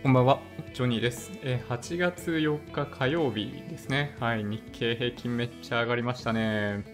[0.00, 0.38] こんばんは、
[0.74, 1.32] ジョニーです。
[1.42, 4.14] え8月4日火曜日ですね。
[4.20, 6.84] はい、日経平均めっちゃ上がりましたね。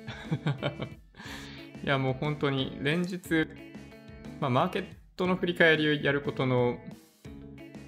[1.85, 3.46] いや、もう本当に連日、
[4.40, 4.85] まあ、マーケッ
[5.17, 6.78] トの振り返りをやることの、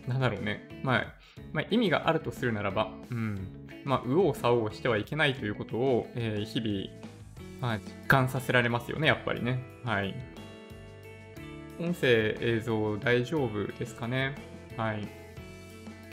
[0.07, 1.15] なんだろうね、まあ、
[1.55, 3.39] まあ、意味があるとするならば、うん、
[3.85, 7.07] まあ、右往左往してはいけないということを、えー日々、
[7.63, 9.63] まあ、実感させられますよね、やっぱりね。
[9.83, 10.15] はい。
[11.81, 14.56] 音声、映像大丈夫ですかね。
[14.77, 15.09] はい。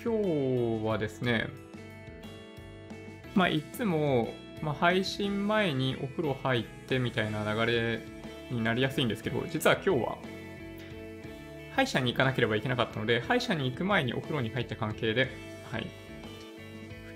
[0.04, 1.48] 今日はですね、
[3.36, 4.30] まあ、いつも、
[4.62, 8.02] まあ、配信前にお風呂入ってみたいな流れ
[8.52, 10.18] になりやすいんですけど、実は今日は、
[11.76, 15.30] 歯医者に行かなければいけなかったので、歯医者に行く前にお風呂に入った関係で、
[15.72, 15.88] はい。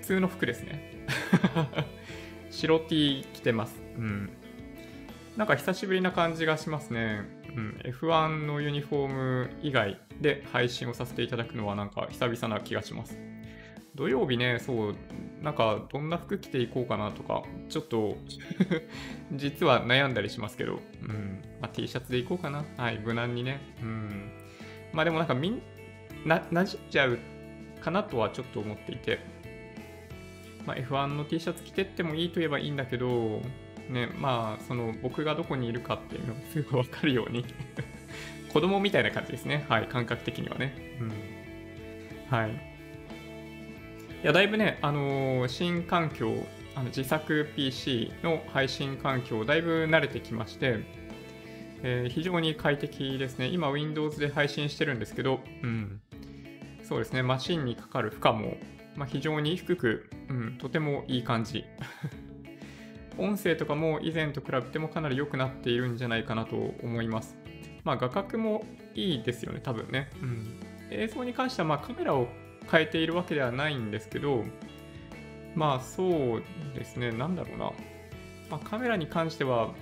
[0.00, 1.06] 通の服ですね。
[2.50, 3.80] 白 T 着てます。
[3.96, 4.30] うん。
[5.38, 7.22] なんか久しぶりな感じがしますね。
[7.56, 13.16] うん、F1 のユニフォーム以外で配信をさせていただくのはなんか久々な気がします。
[13.94, 14.96] 土曜日ね、そう、
[15.40, 18.16] なんかどんな服着ていこうかなとか、ちょっと
[19.32, 22.64] 実は悩んだりしますけど、うん、まあ、T シャツでいこうかな。
[22.76, 23.60] はい、無難にね。
[23.80, 24.32] うん。
[24.92, 25.62] まあでもなんかみん
[26.26, 27.16] な、馴染んじゃう
[27.80, 29.20] かなとはちょっと思っていて、
[30.66, 33.40] まあ、F1 の T シャツ着てってもいいと言えばいいんだけど、
[33.88, 37.44] ね、まあ、その僕がどこにいるかっていうのがすぐ分かるように
[38.52, 39.64] 子供みたいな感じですね。
[39.68, 40.74] はい、感覚的にはね。
[41.00, 41.12] うん。
[42.30, 42.50] はい。
[42.50, 42.54] い
[44.22, 50.80] や、だいぶね、あのー新環境、あの自作 PC の配信環境、だいぶ慣れてきまして、
[51.82, 53.46] えー非常に快適ですね。
[53.48, 56.00] 今、Windows で配信してるんですけど、うん。
[56.82, 58.56] そうですね、マシンにかかる負荷も、
[58.96, 61.64] まあ、非常に低く、うん、とてもいい感じ。
[63.18, 67.36] 音声とかも以前と比べてもかなり良くなっているんじゃないかなと思います。
[67.84, 70.10] まあ画角もいいですよね、多分ね。
[70.22, 70.60] うん、
[70.90, 72.28] 映像に関してはまあカメラを
[72.70, 74.44] 変えているわけではないんですけど、
[75.54, 76.42] まあそう
[76.74, 77.72] ですね、なんだろうな。
[78.50, 79.72] まあ、カメラに関しては、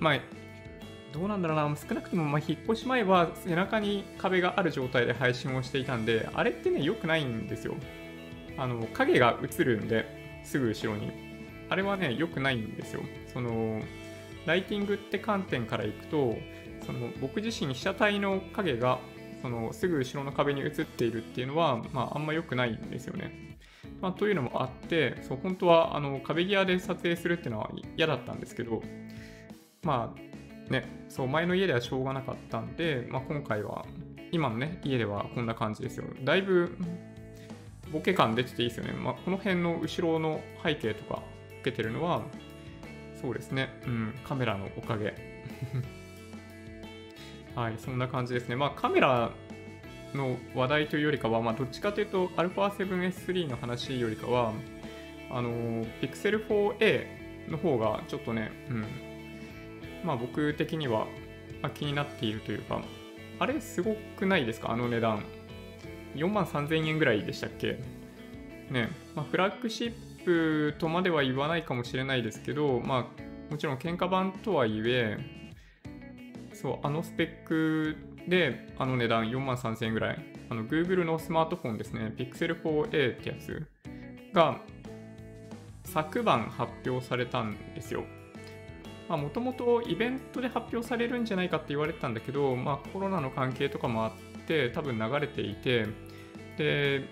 [0.00, 0.20] まあ
[1.12, 7.74] どうなんだろうな、少なくともまあ引っ越し前は背中に壁がある状態で配信をしていたんで、あれってね、良くないんですよ。
[8.56, 11.27] あの影が映るんで、すぐ後ろに。
[11.68, 13.02] あれはね、良くないんですよ。
[13.32, 13.80] その、
[14.46, 16.36] ライティングって観点からいくと、
[16.86, 18.98] その僕自身被写体の影が
[19.42, 23.58] そのすぐ後ろの壁に映っているっていうのは、まあ、あんま良くないんですよね。
[24.00, 28.82] まあ、というのもあって、そう本当はあの壁際で撮影するっていうのは嫌だったんですけど、
[29.82, 33.84] まあね、そう前の家ではしょうがなかったんで、まあ、今回は
[34.32, 36.04] 今のね家ではこんな感じですよ。
[36.24, 36.76] だいぶ
[37.92, 38.92] ボケ感出てていいですよね。
[38.92, 41.22] まあ、この辺の後ろの背景とか
[41.70, 42.22] けてるのは、
[43.20, 45.14] そうですね、うん、カメラのおかげ。
[47.54, 48.56] はい、そんな感じですね。
[48.56, 49.30] まあ、カメラ
[50.14, 54.52] の話題というよりかは、まあ、どっちかというと、α7S3 の話よりかは、
[55.30, 58.84] あの、Pixel 4a の方がちょっとね、うん、
[60.04, 61.06] まあ、僕的には、
[61.60, 62.80] まあ、気になっているというか、
[63.40, 65.24] あれ、すごくないですか、あの値段。
[66.14, 67.78] 4万3000円ぐらいでしたっけ？
[68.70, 69.92] ね、まあ、フラッグシッ
[70.28, 75.16] プとまでは言わないかもしれないですけど、まあ、もちろん喧嘩版とはいえ、
[76.52, 77.96] そう、あのスペック
[78.28, 80.18] で、あの値段4万3000円ぐらい。
[80.50, 83.66] あの、Google のスマートフォンですね、Pixel 4a ってやつ
[84.34, 84.60] が、
[85.84, 88.04] 昨晩発表されたんですよ。
[89.08, 94.12] もともとイベントで発表されるんじゃないかって言われてたんだけど、まあ、コロナの関係とかもあっ
[94.46, 95.86] て、多分流れていて、
[96.58, 97.08] で、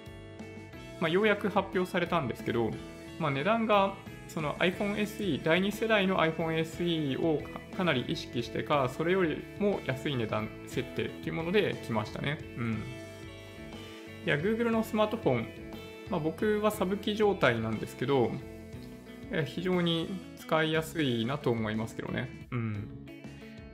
[1.01, 2.71] まあ、ようやく発表されたんですけど、
[3.19, 3.95] まあ、値段が
[4.29, 7.43] その iPhone SE、第2世代の iPhone SE を
[7.77, 12.39] かなり意識してか、それよりも安い値段設定っていうもので来ましたね。
[12.57, 12.83] うん。
[14.25, 15.49] いや、Google のスマートフォン、
[16.11, 18.31] まあ、僕はサブ機状態なんですけど、
[19.45, 22.47] 非常に使いやすいなと思いますけどね。
[22.51, 22.89] うん。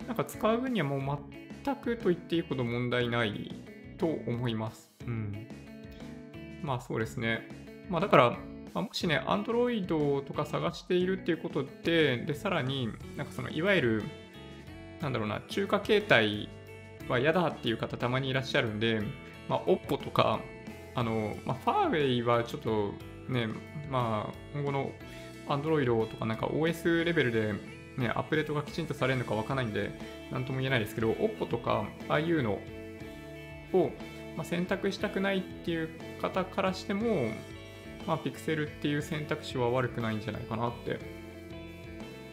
[0.07, 1.19] なんか使う分にはもう
[1.65, 3.55] 全くと言っていいほど問題ない
[3.99, 4.93] と思います。
[5.07, 5.47] うん。
[6.63, 7.49] まあそうですね。
[7.89, 8.39] まあだから、
[8.75, 14.05] まあもしね、Android とか探しているっていうことで、で、さらになんかそのいわゆる、
[15.01, 16.49] なんだろうな、中華形態
[17.09, 19.01] は嫌だっていう方たまにいらっしゃるんで、
[19.49, 20.41] まあ Oppo とか、
[20.95, 22.93] あの、まあ、ファーウェイはちょっと
[23.29, 23.49] ね、
[23.91, 24.93] まあ今後の
[25.49, 27.55] Android とかなんか OS レベルで
[27.97, 29.91] ね、アップデートがきちんとされるのかわからないんで、
[30.31, 32.59] なんとも言えないですけど、Oppo とか、ああいうの
[33.73, 33.91] を、
[34.37, 35.91] まあ、選択したくないっていう
[36.21, 37.31] 方からしても、
[38.07, 40.99] まあ、Pixel っていう選択肢は悪くないんじゃないかなって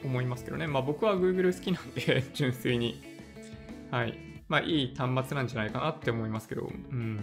[0.04, 0.68] 思いますけどね。
[0.68, 3.02] まあ、僕は Google 好きなんで、 純粋に。
[3.92, 4.18] はい。
[4.48, 7.20] まあ、いい端末なんじゃないかなって思いますけど、うん。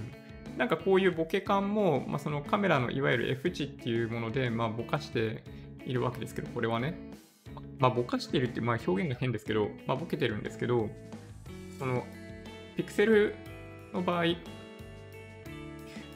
[0.56, 5.42] なんかこういうボケ感も、まあ、そのカメラのいわゆる F 値っていうもので、まあ、ぼかして
[5.84, 6.94] いるわけですけど、これはね。
[7.78, 10.88] まあ、ぼかしているってまあ表現が変ですけど、まあ、ボケてるんですけど、
[11.78, 12.04] その、
[12.76, 13.34] ピクセル
[13.92, 14.24] の場合、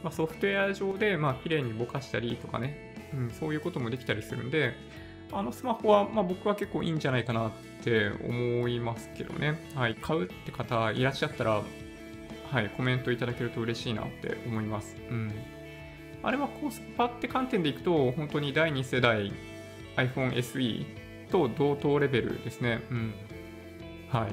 [0.03, 4.75] まあ、ソフトウェア上で、まあ、綺麗にぼかしたりとかね、うん、そういうこともできたりするんで、
[5.33, 7.51] あのスマホは、まあ、僕は結構いいんじゃないかなっ
[7.85, 9.59] て思いますけどね。
[9.75, 9.95] はい。
[9.95, 11.63] 買うって方いらっしゃったら、
[12.51, 14.97] はい、コメントいただけると嬉しいなって思います。
[15.09, 15.33] うん。
[16.23, 19.33] あれはコスパって観点でいくと、本当に第2世代
[19.97, 20.85] iPhone SE
[21.31, 22.83] と同等レベルですね。
[22.91, 23.15] うん。
[24.09, 24.33] はい。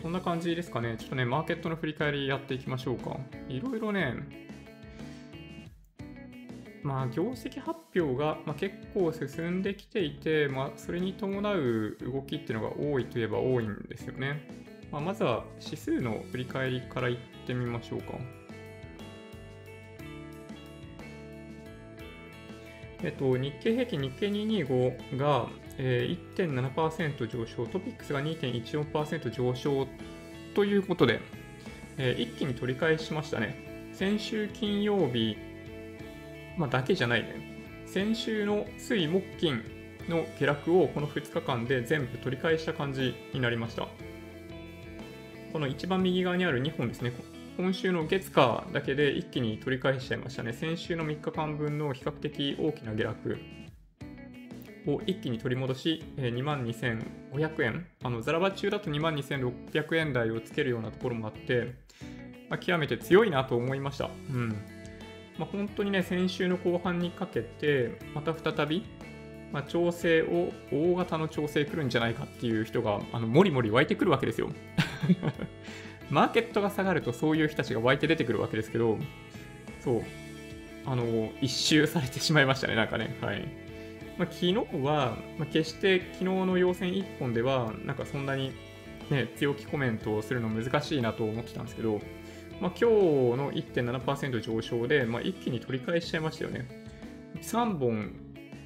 [0.00, 0.94] そんな感じですかね。
[0.96, 3.16] ちょっとね、マーケットの振り返りやっていきましょうか。
[3.48, 4.14] いろいろね、
[6.84, 14.48] まあ、業績発表が、ま結構進んできていて、まあ、それに伴う動きっていうのが多いといえば多いんですよね。
[14.92, 17.16] まあ、まずは指数の振り返りからいっ
[17.48, 18.12] てみましょうか。
[23.02, 25.48] えっと、日経平均、日経225が、
[25.78, 29.86] え、1.7%上昇、トピックスが2.14%上昇
[30.54, 31.20] ということで、
[31.96, 33.90] え、一気に取り返しましたね。
[33.92, 35.36] 先週金曜日、
[36.56, 37.86] まあ、だけじゃないね。
[37.86, 39.62] 先週の水木金
[40.08, 43.88] の下落をこの2日間で全部取り返した感じになりました。
[45.52, 47.12] この一番右側にある2本ですね。
[47.56, 50.52] 今週の月火だけで一気に取り返しちゃいましたね。
[50.52, 53.38] 先週の3日間分の比較的大きな下落
[54.88, 57.86] を一気に取り戻しえ、22,500円。
[58.02, 61.74] あの、ザラバ中だと22,600円台をつけるようなところもあって、
[62.48, 64.10] まあ、極めて強いなと思いました。
[64.30, 64.48] うん。
[65.38, 68.84] まあ、本当にね、先週の後半にかけて、また再び、
[69.52, 74.50] まあ、調整を、大型の調整来るんじゃないかっていう人が、あの、もりもり湧いてくるわけですよ。
[76.10, 78.98] マーケットが下がるとそういう人たちが湧いて出てくるわけですけど、
[79.80, 80.02] そう、
[80.86, 83.14] あの、一周されてしまいましたね、なんかね。
[83.20, 83.67] はい。
[84.18, 88.52] まあ、昨日は、まあ、決して昨日の要線1本では、なんかそんなに
[89.10, 92.00] ね、強気コメントをするの難しいなと思ってたんですけど、
[92.60, 92.96] まあ、今日
[93.36, 96.66] の1.7%上昇で、まあ、一気に取り返しちゃいましたよね。
[97.40, 98.12] 3本、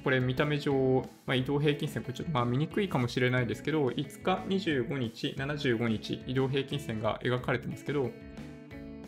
[0.03, 8.09] これ見た目上、まあ、移動平均線、これちょっとまあ見にくいかもしれないですけど、5日、25日、75日、移動平均線が描かれてますけど、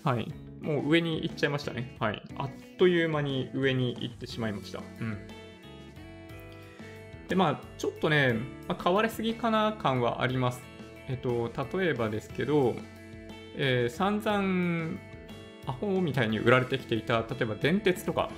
[0.03, 0.31] はい、
[0.61, 1.97] もう上に行っちゃいましたね。
[1.99, 2.21] はい。
[2.37, 4.81] あっという間に上に行ってしまいました。
[5.01, 5.17] うん。
[7.27, 8.33] で、まあ、ちょっとね、
[8.67, 10.61] まあ、買われすぎかな感はあります。
[11.07, 12.75] えっと、例えばですけど、
[13.55, 14.99] えー、散々
[15.67, 18.29] アホみたいに売られてきていた、例えば電鉄とか、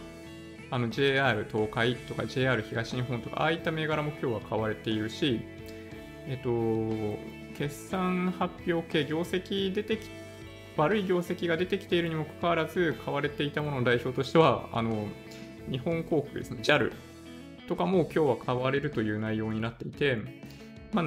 [0.69, 5.41] あの JR 東海とか JR 東日本とか、ああいった銘柄も今日は買われているし、
[6.27, 10.09] えっと、決算発表系、業績出てき、
[10.75, 15.07] 悪い業績が出てきているにもかかわらず、買われていたものの代表としては、あの、
[15.71, 16.91] 日本航空ですね、JAL
[17.67, 20.17] とかも今日は買われるという内容になっていて、
[20.93, 21.05] まあ、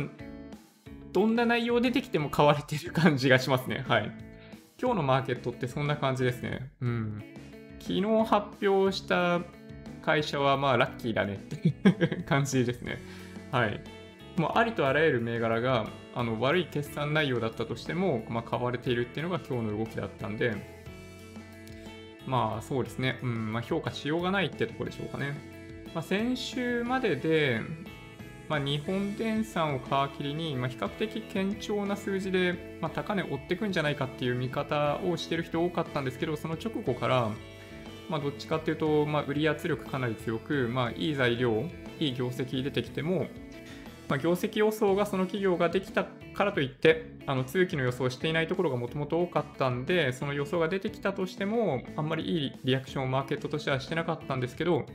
[1.13, 3.85] どんな内容出てきても買われてる感じがしますね。
[3.89, 4.13] はい。
[4.81, 6.71] 今日のマーケットってそんな感じですね。
[6.81, 7.25] うん。
[7.81, 9.41] 昨日発表した
[10.03, 11.73] 会社はまあラッキーだねってい
[12.21, 12.99] う感じですね。
[13.51, 13.81] はい。
[14.37, 20.55] もうありとあらゆる銘柄があの悪い決算内容だったとしても、まあ、買われているっていうのが今日の動きだったんで、
[22.27, 25.60] まあそうですね、うんまあ、評価しようがないってとこでしょうかね。
[25.95, 27.61] まあ、先週までで、
[28.49, 37.31] まあ、日本電産を皮切りに、まあ、比較的堅調な数字で、まあ、高値を追っていくんじゃないかっていう見方をしてる人多かったんですけど、その直後から、
[38.09, 41.65] まあ、どっちかっていうと、まあ、売り圧力かなり強く、まあ、いい材料、
[41.99, 43.27] いい業績出てきても、
[44.09, 46.05] まあ、業績予想がその企業ができた
[46.35, 54.87] からといって、あの通期の予想をしていないところがもともと多かったんで、その予想が出てきたとしても、あんまりいいリアクションをマーケットとしてはしてなかったんですけど、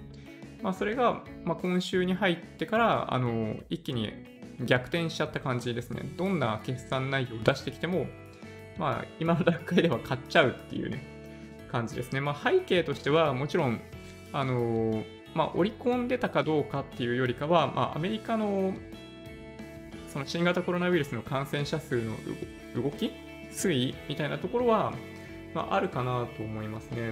[0.61, 4.11] まあ、それが、まあ、今週に入ってからあの一気に
[4.61, 6.01] 逆転しちゃった感じですね。
[6.17, 8.07] どんな決算内容を出してきても、
[8.77, 11.03] まあ、今の段階では買っちゃうっていうね、
[11.71, 12.21] 感じですね。
[12.21, 13.81] まあ、背景としては、もちろん、
[14.31, 18.73] あのまあ、織り込んでたかどうかっていうよりかは、まあ、アメリカの
[20.07, 22.15] その新型コロナウイルスの感染者数の
[22.81, 23.11] 動き、
[23.51, 24.93] 推移みたいなところは、
[25.53, 27.11] まあ、あるかなと思いますね。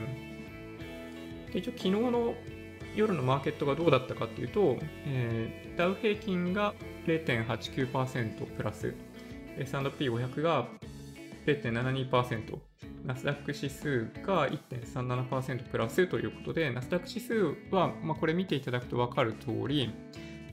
[1.51, 2.33] で一応、昨日の
[2.95, 6.73] 夜のマーケットがどうだったかっていうと、えー、ダウ平均が
[7.05, 8.93] 0.89%プラス、
[9.57, 10.67] S&P500 が
[11.45, 12.57] 0.72%、
[13.03, 19.91] ナスダック指数が1.37%プラスということで、ナスダック指数は、まあ、これ見ていただくと分かる通り、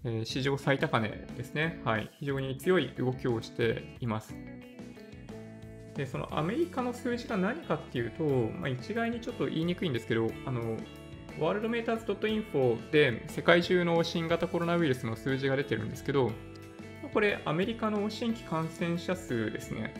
[0.04, 1.80] えー、史上最高値ですね。
[1.84, 2.10] はい。
[2.18, 4.34] 非常に強い動きをしています。
[5.94, 10.76] で、そのアメリカの数字が何かっていうと、まあ、一概にちょっと言いにくいんですけど、あの、
[11.38, 16.32] ワールドメーターズ .info で世界中の新型コロナウイルスの数字が出てるんですけど、
[17.12, 19.94] これアメリカの新規感染者数ですね。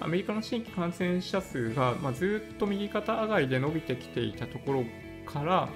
[0.00, 4.84] アメリカの新規感染者数が、まあ、ずっと右肩上がりで伸びてきていたところ
[5.26, 5.68] から、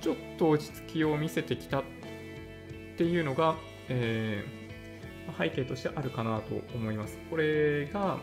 [0.00, 1.82] ちょっと落ち着きを見せてきたっ
[2.96, 3.56] ていうのが、
[3.88, 7.18] えー、背景としてあるかなと思います。
[7.30, 8.18] これが、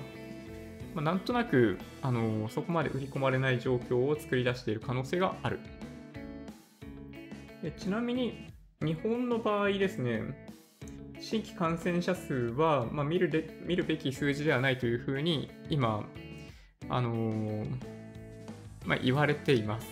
[0.94, 5.60] まあ、なんとなく、あのそこまで売り込まれない状況を作り出している可能性がある。
[7.64, 8.48] でちなみに、
[8.82, 10.50] 日本の場合ですね、
[11.20, 16.04] 新規感染者数は、まあ、見るで見るべき数字ではないというふうに今、
[16.90, 17.66] あのー、
[18.86, 19.88] まあ、言われています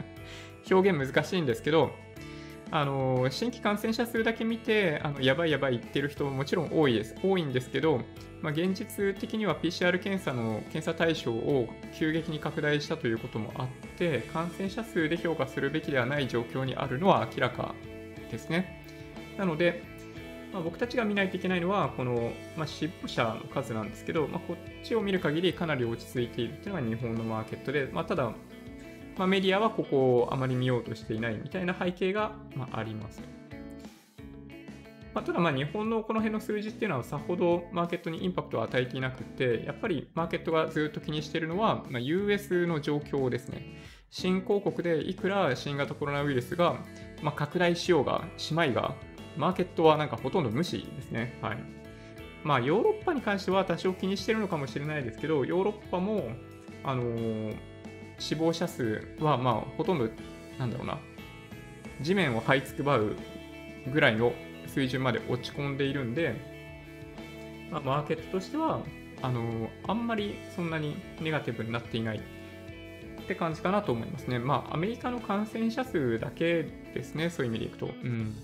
[0.72, 1.92] 表現難しいんですけど、
[2.70, 8.00] あの新規感染者数だけ見てあのやばいやばい言ってる人ももちろん多いです多いんですけど、
[8.46, 13.66] まあ、現実的には PCR 検査の検査対象を急激に拡大したということもあっ
[13.98, 17.74] て感染者数で評価するべきではない状況にあるのは明らか
[18.30, 18.84] ですね
[19.36, 19.82] なので、
[20.52, 28.32] まあ、僕たちが見ないといけないのはこの、まあ、死亡者の数なんですけど、まあ、こっちを見る限りかなり落ち着いているというのが日本のマーケットで、ま、ただ
[29.18, 33.35] ま、メディアはここをあまり見ようとしていないみたいな背景が、ま、あります。
[35.16, 43.62] まあ、ただまあ日本のこの辺の数字っていうのはさほどマーケットにインパクトを与えていなくて、やっぱりマーケットがずっと気にしているのは、まあ、US の状況ですね。
[44.10, 46.76] 新興国でいくら新型コロナウイルスが、
[47.22, 48.94] まあ、拡大しようが、しまいが、
[49.38, 51.38] マーケットはなんかほとんど無視ですね。
[51.40, 51.58] はい。
[52.44, 56.28] まあヨーロッパに関しては多少気にしてるのかもしれないですけど、ヨーロッパも、
[56.84, 57.56] あのー
[58.18, 60.08] 死亡者数は、まあ、ほとんど、
[60.58, 60.98] なんだろうな、
[62.02, 63.16] 地面を這いつくばう
[63.92, 64.32] ぐらいの
[64.76, 66.34] 水準まで落ち込んでいるんで、
[67.70, 68.80] まあ、マーケットとしては、
[69.22, 74.38] あのあんまりそんなにネガティブになっていないって感じかなと思いますね。
[74.38, 77.86] まあ、アメリカの感染者数だけですね、そういう意味でいくと。
[77.86, 78.36] うん。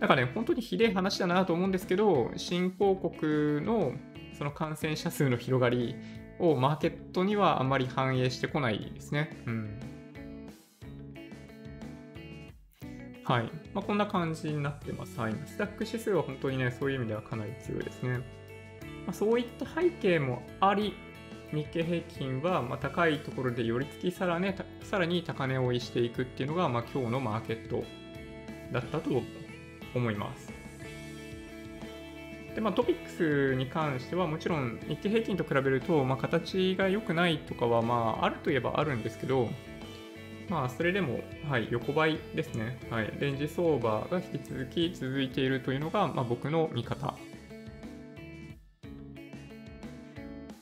[0.00, 3.92] だからね、本当にひでえ話だなと思うんですけど、新興国の
[4.36, 5.94] その感染者数の広がり
[6.40, 9.30] をマーケットにはあまり反映してこないですね。
[9.46, 9.97] うん。
[13.28, 13.50] はい。
[13.74, 15.20] まあ、こんな感じになってます。
[15.20, 15.34] はい。
[15.44, 18.20] スタック指数は本当にね、そういう意味ではかなり強いですね。
[19.04, 20.94] まあ、そういった背景もあり、
[21.52, 27.84] 日経平均はま高いところで寄り付きさら,、ね、さらに高値追いしていくっていうのが、まあ、今日のマーケット
[28.72, 29.22] だったと
[29.94, 30.50] 思います。
[32.54, 39.50] で、まあ、トピックスに関してはもちろん日経平均と比べると、まあ、形が良くないとかは、まあ、あるといえばあるんですけど、
[40.48, 42.78] まあ、それでも、はい、横ばいですね。
[42.90, 47.14] はい、レンジ相場が引き続き続いているというのが、まあ、僕の見方。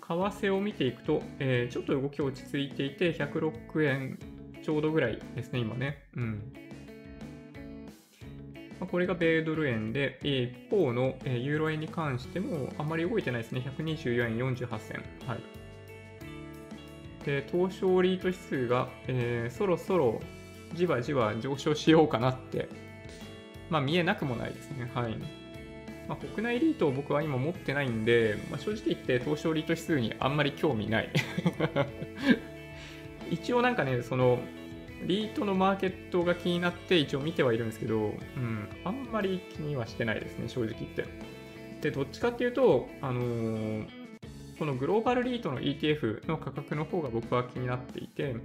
[0.09, 4.19] 為替を見ていくと、えー、ちょっと動き落ち着いていて、106円
[4.63, 6.03] ちょうどぐらいですね、今ね。
[6.17, 6.53] うん。
[8.81, 13.61] まあこれが米ドル円で、一方のユーロ円に関してもあまり動いてないですね。
[13.77, 15.05] 124円48銭。
[15.27, 15.66] はい。
[17.27, 20.21] で、東証リート指数が、えー、そろそろ
[20.75, 22.69] じわじわ上昇しようかなって、
[23.69, 24.91] まあ見えなくもないですね。
[24.95, 25.17] はい。
[26.09, 31.11] まあ、国内リートを僕は今持ってないんで、まあ、正直言って東証リート指数にあんまり興味ない
[33.29, 34.39] 一応なんかね、その
[35.03, 41.05] リートのマーケットが気になって一応見てはいるんですけど、うん、あんまり気にはしてないですね、正直言って。
[41.81, 43.87] で、どっちかっていうと、あのー、
[44.59, 48.37] このグローバルリートの ETF の価格の方が僕は気になっていて、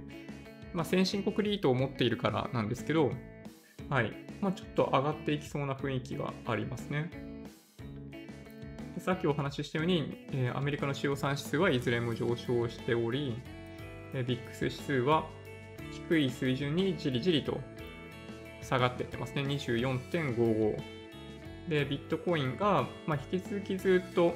[0.74, 3.12] まあ、先進国リートを持っているからなんですけど、
[3.88, 4.12] はい。
[4.40, 7.10] まあ、ちょっと上がっていきそうな雰囲気がありますね。
[8.98, 13.36] さっきお話ししたように、えー、アメリカの主要産指数はいずれも上昇しており、
[14.14, 15.26] えー、ビックス指数は
[16.08, 17.58] 低い水準にじりじりと
[18.60, 19.42] 下がっていってますね。
[19.42, 20.76] 24.55。
[21.68, 24.34] で、ビットコインが、まあ、引き続きずっと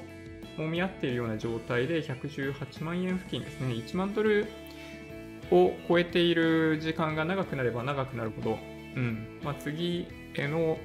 [0.57, 3.75] 揉み合っているような状態で118万円付近ですね。
[3.75, 4.47] 1万ドル
[5.51, 8.59] を超えている時間が長くなれば長くなるほど、
[8.97, 10.79] うんまあ、次への、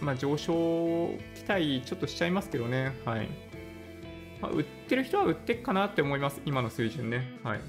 [0.00, 2.94] まあ、上昇期待ちょっとしちゃいますけどね。
[3.04, 3.28] はい。
[4.40, 6.40] まあ、売ってる人は売ってっかなって思います。
[6.44, 7.38] 今の水準ね。
[7.42, 7.60] はい。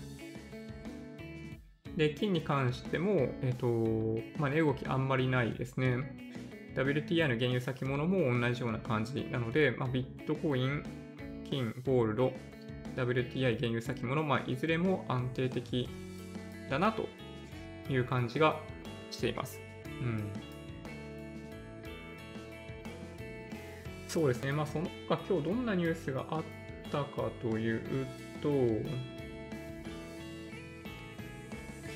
[1.96, 6.27] で、金に関しても、えっ、ー、と、まあ、値動きあんまりないですね。
[6.78, 10.84] WTI の原油先物も同じような感じなので、まあ、ビットコイン、
[11.50, 12.34] 金、ゴールド、
[12.96, 15.90] WTI 原油先物、まあ、いずれも安定的
[16.70, 17.10] だなと
[17.92, 18.60] いう感じが
[19.10, 19.60] しています。
[20.02, 20.24] うん。
[24.08, 24.52] そうですね。
[24.52, 26.44] まあ、その他今日どんなニュースがあっ
[26.92, 28.06] たかという
[28.40, 28.50] と、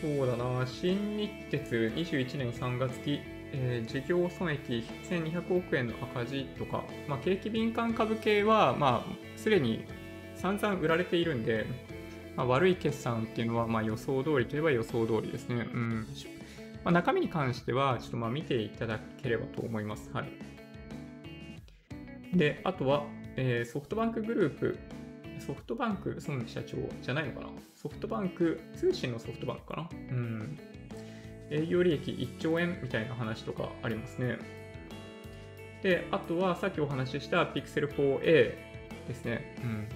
[0.01, 3.19] そうだな、新日鉄21年3月期、
[3.53, 9.86] えー、事業損益1200億円の赤字とか、まあ、景気敏感株系は、まあ、すでに
[10.36, 11.65] 散々売られているんで、
[12.36, 15.67] まあ、悪い決算っていうのはまあ予想通りといえば予想通りですね。
[15.74, 16.08] うん
[16.84, 20.10] まあ、中身に関しては、ちょっとまあ見ていただければと思います。
[20.13, 20.31] はい。
[22.34, 23.03] で、あとは、
[23.36, 24.79] えー、ソフトバンクグループ、
[25.46, 27.48] ソフトバンク孫社長じゃないのかな？
[27.75, 29.89] ソフトバンク、通信のソフトバンクかな？
[29.91, 30.58] うん。
[31.51, 34.39] 営業利益1兆円みたいな話とかありますね。
[35.84, 38.22] で、あとはさっきお話しした Pixel 4a
[39.08, 39.58] ですね。
[39.63, 39.88] うん。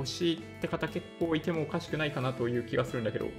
[0.00, 3.24] 推しって方結構いてもおかしくないかなという気がするんだけど。
[3.24, 3.32] うん。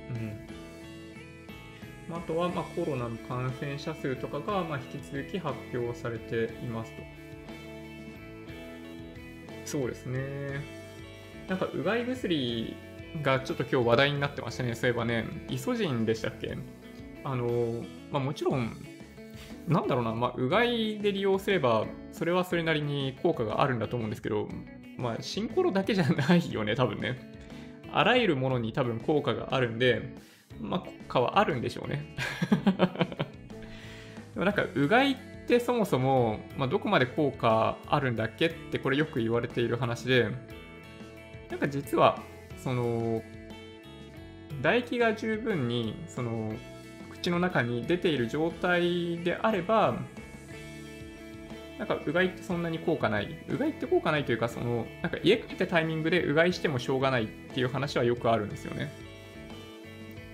[2.11, 7.03] あとはまコロナの感染者数とかがま引き続き発表されていますと。
[9.65, 10.19] そうですね。
[11.47, 12.75] なんかうがい薬
[13.23, 14.75] がちょっと今日話題になってましたね。
[14.75, 16.57] そういえばね、イソジンでしたっけ？
[17.23, 18.75] あの、まあ、もちろん、
[19.67, 24.47] なんだろうな、まあ、うがいで利用すれば、それはそれなりに効果があるんだと思うんですけど、
[24.97, 27.17] まあ、シンコロだけじゃないよね、多分ね。
[27.91, 30.13] あらゆるものに多分効果があるんで、
[30.61, 32.15] まあ、効果はあるんでしょうね。
[34.33, 35.15] でもなんか、うがいっ
[35.47, 40.29] てそもそも、まあ、どこまで効果あるんだっけってこれよく言われている話で、
[41.49, 42.21] なんか実は、
[42.63, 43.21] その、
[44.57, 46.53] 唾液が十分に、その、
[47.11, 49.99] 口の中に出ている状態であれば、
[51.77, 53.37] なんかうがいってそんなに効果ない。
[53.47, 58.91] うがいって効果ないというか、その、なんか家帰ったタイミングでうがいしてもしょうがないっていう話はよくあるんですよね。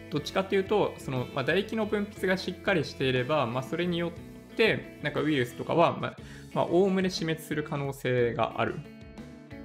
[0.10, 6.18] どっちかっていうと、その、まあ、唾液の分泌がしっかりしていれば、まあ、それによって、なんかウイルスとかは、まあ、
[6.54, 8.80] まあ、おおむね死滅する可能性がある。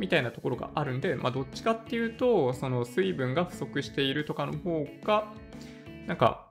[0.00, 5.33] みたいなところがあるんで、まあ、どっちかっていうと、その水分が不足しているとかの方が、
[6.07, 6.46] なんか、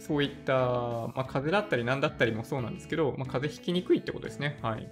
[0.00, 4.58] そういった、まあ、風邪だったり何だったりもそうなんですけど、まあ、風邪ひきにくいってことですね。
[4.62, 4.88] はい。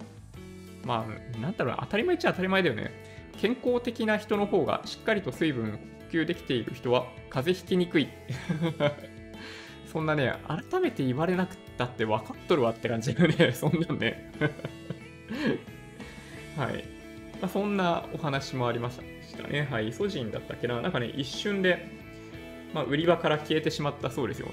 [0.85, 2.91] まあ、なんだろう当たり前っちゃ当たり前だよね。
[3.37, 5.77] 健康的な人の方がしっかりと水分補
[6.11, 8.07] 給できている人は風邪ひきにくい。
[9.91, 13.51] そんなね、改めて言われなくたって分かっとるわって感じだよね。
[13.53, 14.31] そんなんね。
[16.57, 16.85] はい。
[17.41, 18.99] まあ、そんなお話もありまし
[19.35, 19.67] たね。
[19.71, 19.89] はい。
[19.89, 20.79] イソジンだったっけな。
[20.79, 21.87] なんかね、一瞬で、
[22.73, 24.47] まあ、売り場から消えてしまったそうですよ。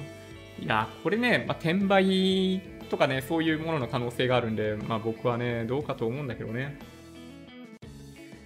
[0.58, 6.78] いや、これね、まあ、転売とかね、そういうものの可能性があるんで、まあ、僕はね、どうかと思うんだけどね。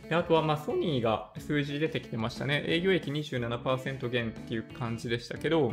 [0.09, 2.65] であとは、まあ、ソニーが数字出てきてましたね。
[2.67, 5.73] 営業益27%減っていう感じでしたけど、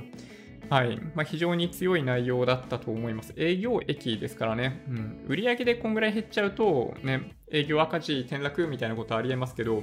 [0.69, 0.99] はい。
[1.15, 3.33] まあ、非常に強い内容だったと思います。
[3.35, 4.83] 営業益ですからね。
[4.87, 5.25] うん。
[5.27, 9.81] 売上でこんぐらい減っちゃうと、ね、営業赤字転落みたいなことありえますけど、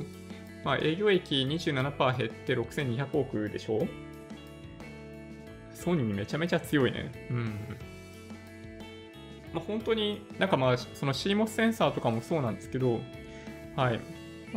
[0.65, 3.87] まあ、営業益27%減って6200億でしょ？
[5.75, 7.11] ソニーめちゃめちゃ強いね。
[7.31, 7.45] うん。
[9.53, 13.01] まあ、本当になんかまあ、その CMOS センサーとかもそうなんですけど、
[13.75, 14.01] はい。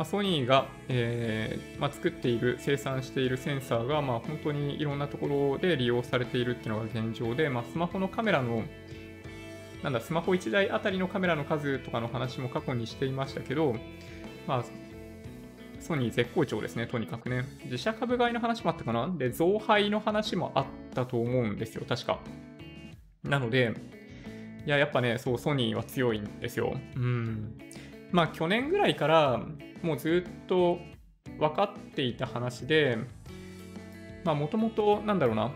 [0.00, 8.62] まあ、ソニーが、えーまあ、作っている、生産しているセンサーが、まあ、本当にいろんなところで利用されているっていうのが現状で、まあ、スマホのカメラの、
[9.82, 13.76] なんだ、スマホ1台あたりのカメラの数とかの話も過去にしていましたけど、
[14.46, 14.64] まあ、
[15.80, 17.44] ソニー絶好調ですね、とにかくね。
[17.64, 19.14] 自社株買いの話もあったかな？
[19.18, 22.20] で、増配の話もあったと思うんですよ、確か。
[23.22, 23.74] なので、
[24.64, 26.74] いや、やっぱね、そう、ソニーは強いんですよ。
[26.96, 27.58] うん。
[28.12, 29.40] まあ、去年ぐらいから、
[29.82, 30.78] もうずっと
[31.38, 32.98] 分かっていた話で、
[34.24, 35.52] まあ、もともと、なんだろうな、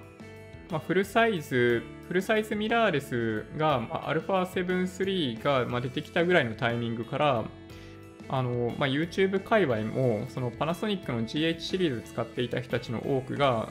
[0.71, 7.45] まあ、フルサイズ、フルサイズミラーレスが、まあ、α7 3が、まあ、出てきたぐらいのタイミングから、
[8.29, 13.69] あの、まあ、YouTube 界隈も、そのパナソニックの GH シリーズ使っていた人たちの多くが、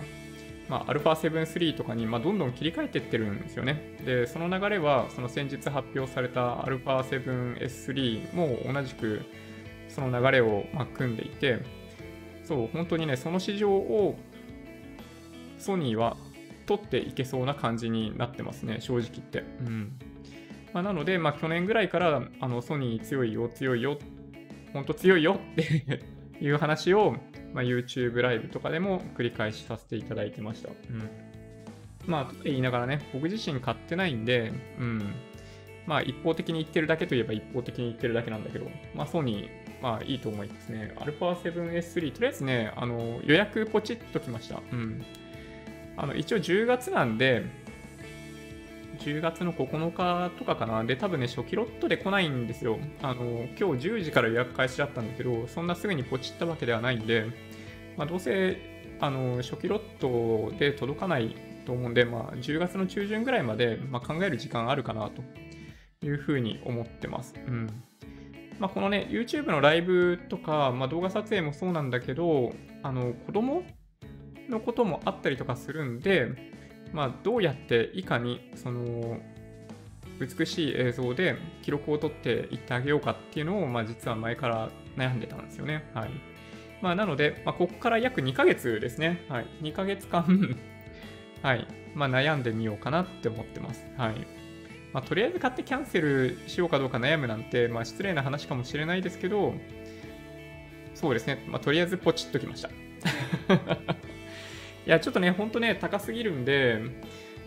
[0.69, 3.97] まあ、α7 3とかに、まあ、どんどん切り替えていってるんですよね。
[4.05, 9.21] で、その流れは、その先日発表された α7S3 も同じく、
[9.89, 11.59] その流れを、ま、組んでいて、
[12.43, 14.17] そう、本当にね、その市場を
[15.57, 16.17] ソニーは
[16.65, 19.43] 取っていけそうな感じになってますね、正直言って。
[19.65, 19.91] うん。
[20.73, 23.97] まあ、なので、まあ、去年ぐらいからあのソニー強いよ、強いよ
[24.73, 26.01] 本当強いよって
[26.41, 27.15] いう話を、
[27.53, 30.69] まあ、YouTube ライブとかでも繰り返しさせていただいてました。
[30.69, 31.09] うん。
[32.05, 35.15] まあ、言いながらね、僕自身買ってないんで、うん。
[35.85, 39.49] まあ、一方的に言ってるだけといえば一方的に言ってるだけなんだけど、まあ、ソニー、
[39.81, 40.93] まあ、いいと思いますね。
[40.97, 44.61] α7S3、とりあえずね、あの、予約ポチッときました。
[44.71, 45.03] うん。
[45.97, 47.45] あの、一応10月なんで、
[49.03, 50.83] 10月の9日とかかな。
[50.83, 52.79] で、多分ね、初期ロットで来ないんですよ。
[53.01, 57.25] あの、今日10時から予約開始だったんだけど、そんなすぐにポチったわけではないんで、
[57.97, 58.57] まあ、どうせ、
[58.99, 61.35] あの、初期ロットで届かない
[61.65, 65.21] と思うんで、まあ、10月の中旬ぐらいまで、まあ、考える時間あるかなと
[66.05, 67.33] いうふうに思ってます。
[67.45, 67.67] うん。
[68.59, 73.63] まあ、このね、YouTube のライブとか、まあ、動画撮影もそうなんだけど、あの、子供
[74.49, 76.29] のこともあったりとかするんで、
[76.93, 79.19] まあ、どうやっていかに、その、
[80.19, 85.89] 美しい映像で記録を取っていってあげようかっていうのを、まあ、実は前から悩んでたんですよね。
[85.93, 86.09] はい。
[86.81, 89.25] まあ、なので、まあ、ここから約2ヶ月ですね。
[89.27, 89.47] はい。
[89.61, 90.55] 2ヶ月間
[91.41, 91.67] はい。
[91.95, 93.85] まあ、悩んでみようかなって思ってます。
[93.97, 94.15] はい。
[94.93, 99.55] まあ、とりあえず買ってキャンセルしようかどうか悩むなんて、まあ、失礼な話かもしれないですけど、
[100.93, 101.43] そうですね。
[101.47, 102.69] まあ、とりあえずポチっときました。
[104.85, 106.79] いや、ちょっとね、ほんとね、高すぎるんで、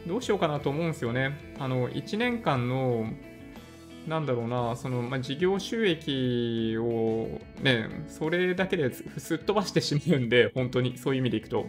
[0.07, 1.55] どうしようかなと思うんですよね。
[1.59, 3.07] あの、1年間の、
[4.07, 11.67] なんだろうな、その、まあ、事業収益をね、それだけですっ飛ばしてしまうんで、本当に、そういう意味でいくと。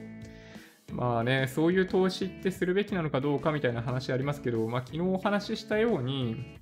[0.93, 6.57] まあね、そういう投資ってするべきなのかどうかみたいな話ありますけど、まあ、昨日お話ししたように、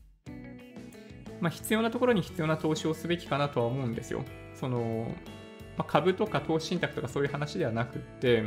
[1.41, 4.23] まあ、必要なところに必要な投資をすべきかなとは思うんですよ。
[4.55, 5.13] その、
[5.77, 8.45] まあ、株とか投資信託とかそういう話ではなくって、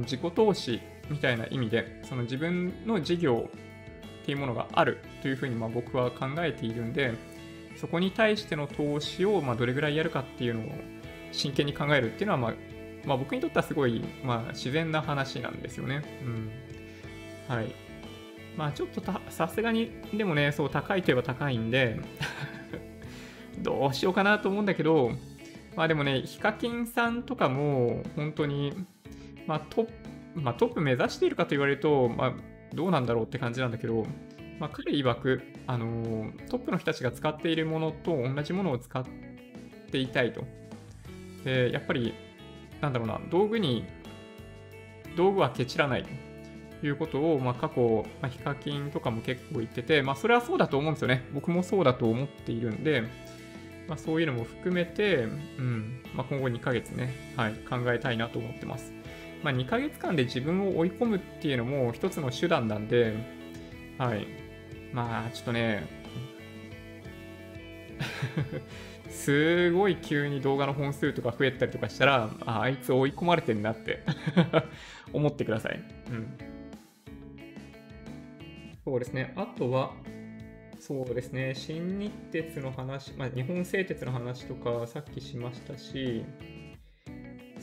[0.00, 3.50] 自己投資みたいな意味で、その自分の事業
[4.22, 7.14] っていうものがあるというふうにま僕は考えているんで、
[7.76, 10.64] そこに対しての投資をまどれぐらいやるかっていうのを
[11.32, 12.54] 真剣に考えるっていうのは、まあ、
[13.04, 16.02] まあ、僕にとってはすごい、まあ、自然な話なんですよね。
[16.22, 16.50] うん。
[17.48, 17.74] はい。
[18.56, 22.00] まあちょっとさすがに、でもね、そう高いといえば高いんで
[23.58, 25.12] どうしようかなと思うんだけど、
[25.76, 28.74] まあでもね、ヒカキンさんとかも本当に
[29.46, 29.86] まあト
[30.34, 32.32] まあ、トップ目指しているかと言われると、まあ、
[32.72, 34.06] どうなんだろうって感じなんだけど、
[34.58, 39.04] まあ、彼曰く、あの、トップの人たちが使っているものと同じものを使っ
[39.90, 40.44] ていたいと。
[41.44, 42.14] で、やっぱり、
[42.80, 43.84] なんだろうな、道具に、
[45.16, 46.04] 道具はケチらない
[46.80, 51.24] ということを、まあ、過去、まあ、ヒカキンとかも結構言ってて、まあ、それはそうだと思うんですよね。
[51.34, 53.02] 僕もそうだと思っているんで、
[53.86, 55.28] まあ、そういうのも含めて、う
[55.60, 59.01] んまあ、今後2ヶ月ね、はい、考えたいなと思ってます。
[59.42, 63.14] まあ、2ヶ月間で自分を追い込むっていうのも一つの手段なんで、
[63.98, 64.26] はい。
[64.92, 65.86] まあ、ちょっとね、
[69.08, 74.00] すごい急に動画の本数とか増えたりとかしたら、ああいつ追い込まれてんなって
[75.12, 75.80] 思ってください。
[76.10, 76.26] うん。
[78.84, 79.32] そうですね。
[79.36, 79.94] あとは、
[80.78, 81.54] そうですね。
[81.54, 86.24] 新日鉄の話、まあ、日本製鉄の話とかさっきしましたし、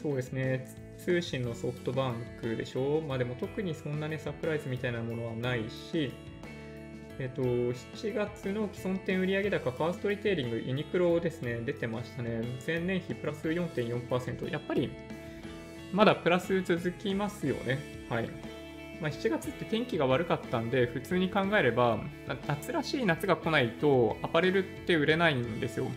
[0.01, 0.88] そうですね。
[1.09, 3.01] 通信のソフトバンクでしょ？
[3.01, 6.11] まあでも特にそんなね、サプライズみたいなものはないし、
[7.17, 12.43] えっと、7月の既存店売上高、ファーストリテイリング、ユニクロですね、出てましたね。
[12.65, 14.51] 前年比プラス4.4%。
[14.51, 14.91] やっぱり、
[15.91, 17.79] まだプラス続きますよね。
[18.07, 18.29] はい。
[19.01, 21.97] まあ、7月って天気が悪かったんで、普通に考えれば、
[22.47, 25.87] 夏らしい夏が来ないと、アパレルって売れないんですよ。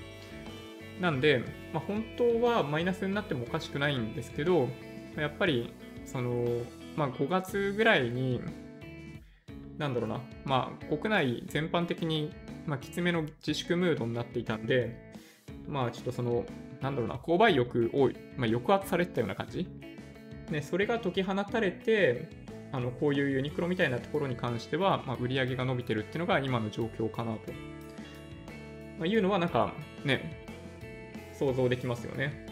[1.03, 1.45] なんで、
[1.75, 4.69] まあ、本当はマイナスになってもおかしくないんですけど、
[5.17, 5.73] やっぱり、
[6.05, 6.63] その、
[6.97, 8.41] まあ、5月ぐらいに、
[9.79, 12.33] なんだろうな、まあ、国内全般的に、
[12.67, 15.13] まあ、きつめの自粛ムードになっていたんで、
[15.67, 16.45] まあ、ちょっとその、
[16.81, 19.67] なんだろうな、購買欲を、まあ、抑圧されてたような感じ。
[20.51, 22.29] ね、それが解き放たれて、
[22.73, 27.53] あのこういうユニクロみたいなところに関しては、まあ、売り上げが伸びてるっていうのが今の状況かなと、
[28.99, 30.43] まあ、いうのはなんかね
[31.35, 32.47] 想像できますよね。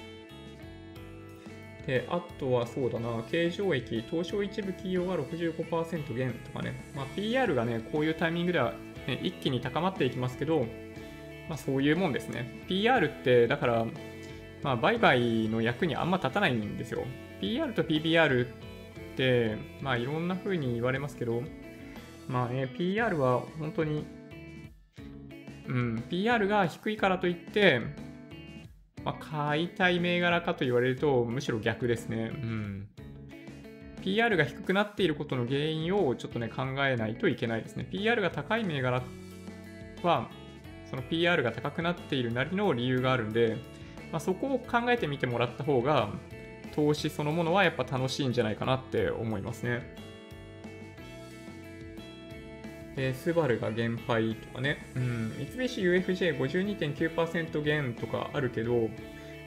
[1.91, 8.75] で、あとはそうだな、経常益、東証一部企業が65%減とかね、まあ、PR がね、こういうタイミングでは、
[9.09, 10.67] ね、一気に高まっていきますけど、
[11.49, 12.63] まあ、そういうもんですね。
[12.69, 13.87] PR って、だから、
[14.63, 17.03] まあ、売買の役にあんま立たないんですよ。
[17.41, 18.49] PR と PBR っ
[19.17, 21.43] て、まあ、いろんな風に言われますけど、
[22.29, 24.07] まあね、PR は本当に、
[25.67, 27.81] うん、PR が低いからといって、
[29.05, 32.31] まあ、買いたい銘柄かと言われると、むしろ逆ですね。
[32.35, 32.89] うん。
[34.03, 37.87] PR が低くなっていることの原因をちょっとね、考えないといけないですね。
[37.91, 39.03] PR が高い銘柄
[40.03, 40.29] は、
[40.89, 43.57] その PR が高くなっているなりの理由があるんで、
[44.11, 46.11] まあ、そこを考えてみてもらった方が、
[46.75, 49.97] 投資そのものはやっぱ楽しいんじゃないかなって思いますね。
[53.03, 58.91] えー、スバルが減配とかね、うん、三菱 UFJ52.9% 減とかあるけど、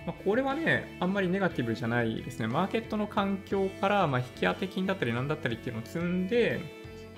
[0.07, 2.47] まあ、これはね、あんまりネガティブじゃないですね。
[2.47, 6.61] マーケットの環境から、まあ、引き当て金だったり何だったりっていうのを積んで、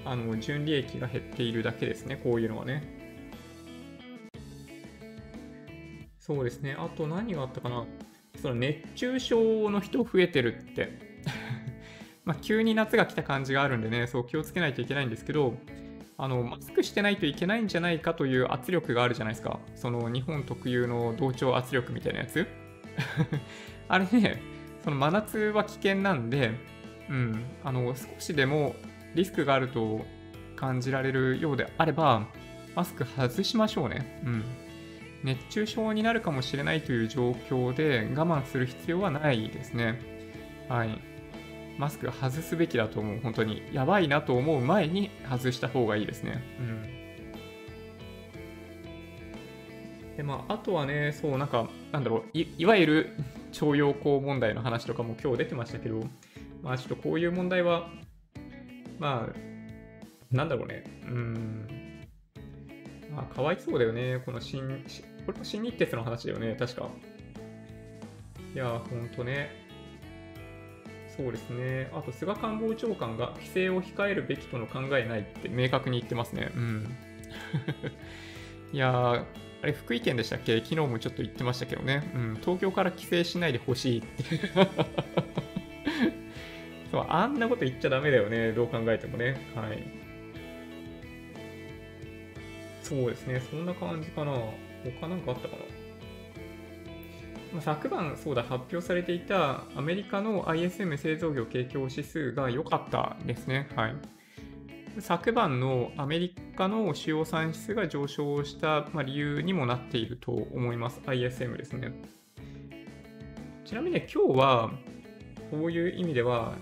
[0.03, 2.83] あの純利益が減っているだけですね、こういうのはね。
[6.19, 7.85] そうですね、あと何があったかな。
[8.41, 10.89] その熱中症の人増えてるって
[12.25, 15.55] まあ、急に夏が来た感じがあるんでね、そう気をつけないといけないんですけど、
[16.17, 19.59] あのマスクしてないといけないんじゃないかという圧力があるじゃないですか。
[19.75, 22.47] その日本特有の同調圧力みたいなやつ。
[23.87, 24.41] あれね、
[24.83, 26.51] その真夏は危険なんで、
[27.09, 28.75] うん、あの少しでも
[29.13, 30.05] リスクがあると
[30.55, 32.27] 感じられるようであれば、
[32.75, 34.21] マスク外しましょうね。
[34.25, 34.43] うん。
[35.23, 39.99] 熱中症になるかもしれないという状況で我慢する必要はないですね。
[40.69, 41.14] はい。
[41.77, 43.19] マスク外すべきだと思う。
[43.21, 43.63] 本当に。
[43.73, 46.41] やばいなと思う前に外した方がいいですね。
[46.59, 47.05] うん。
[50.17, 53.09] で、まあ、あとはね、そう、なんか、なんだろう、いいわゆる
[53.51, 56.01] 徴用工問題の話とかも今日出てましたけど、
[56.61, 57.89] まあ、ちょっとこういう問題は、
[58.97, 59.35] まあ、
[60.31, 61.67] なんだろうね、うん、
[63.13, 64.83] まあ、かわいそうだよね、この新、
[65.25, 66.89] これも新日鉄の話だよね、確か。
[68.53, 69.64] いや、ほんとね。
[71.17, 71.89] そうですね。
[71.93, 76.51] あと、菅官房長官が規制を控えるべきとの考えないって明確に言ってますね。
[76.55, 76.95] うん。
[78.73, 79.25] いや、
[79.61, 80.57] あれ、福井県でしたっけ？
[80.57, 82.11] 昨日もちょっと言ってましたけどね。
[82.13, 84.23] うん、東京から規制しないでほしいって
[86.91, 87.05] そう。
[87.07, 88.51] あんなこと言っちゃダメだよね。
[88.51, 89.37] どう考えてもね。
[89.55, 89.81] はい。
[92.83, 93.39] そうですね。
[93.39, 94.33] そんな感じかな。
[95.01, 95.64] 他なんかあったかな？
[97.61, 103.69] 昨晩そうだ発表されていたアメリカの ISM 製造業景況指数が良かったですね。
[103.75, 103.95] はい。
[104.99, 111.01] 昨晩のアメリカの主要産出が上昇した理由にもなっていると思います。
[111.05, 111.91] ISM ですね。
[113.65, 114.71] ちなみに、ね、今日は
[115.51, 116.55] こういう意味では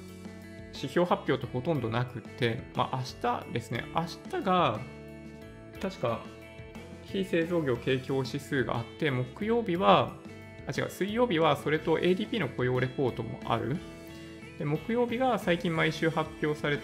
[0.73, 3.85] 指標発表とほとんどなくって、まあ、明日ですね。
[3.93, 4.79] 明日が
[5.79, 6.21] 確か
[7.03, 10.13] 非製造業景況指数があって、木曜日は
[10.67, 13.77] あ、違う、水曜日はそれと ADP の雇用レポートもある。
[14.59, 16.79] で木曜日が最近毎週発表され、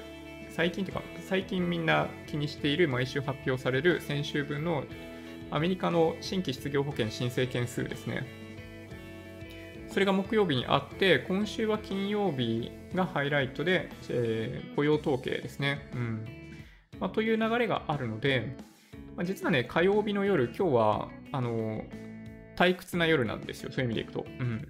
[0.50, 4.84] 最近っていうか、最近みんな気にしている毎週発表される先週分の
[5.52, 8.26] アメリカの新規失業保険申請件数ですね。
[9.88, 15.90] それが木曜日にあって、今週は金曜日がハイライトで、えー、雇用統計ですね。
[15.94, 16.26] うん
[17.00, 18.56] まあ、という流れがあるので、
[19.16, 21.84] まあ、実はね、火曜日の夜、今日はあの
[22.60, 24.26] 退屈な夜なんですよ、そういう意味でいくと。
[24.40, 24.68] うん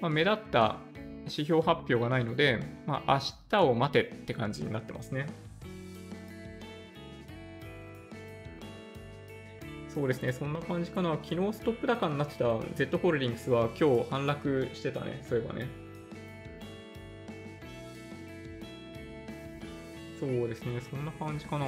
[0.00, 0.78] まあ、目立った
[1.24, 5.26] 指標発表がないので、まあ、明日を待てって感じになってますね。
[9.88, 11.18] そうですね、そんな感じかな。
[11.22, 12.44] 昨日ストップ高になってた
[12.76, 15.68] Z ホールディングスは今日反落してたね、そういえばね。
[20.18, 21.66] そうですね、そんな感じかな。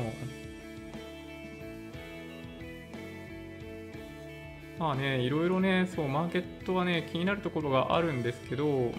[4.81, 8.93] まあね、いろいろね、そう、マーケットはね、気になるところがあるんですけど、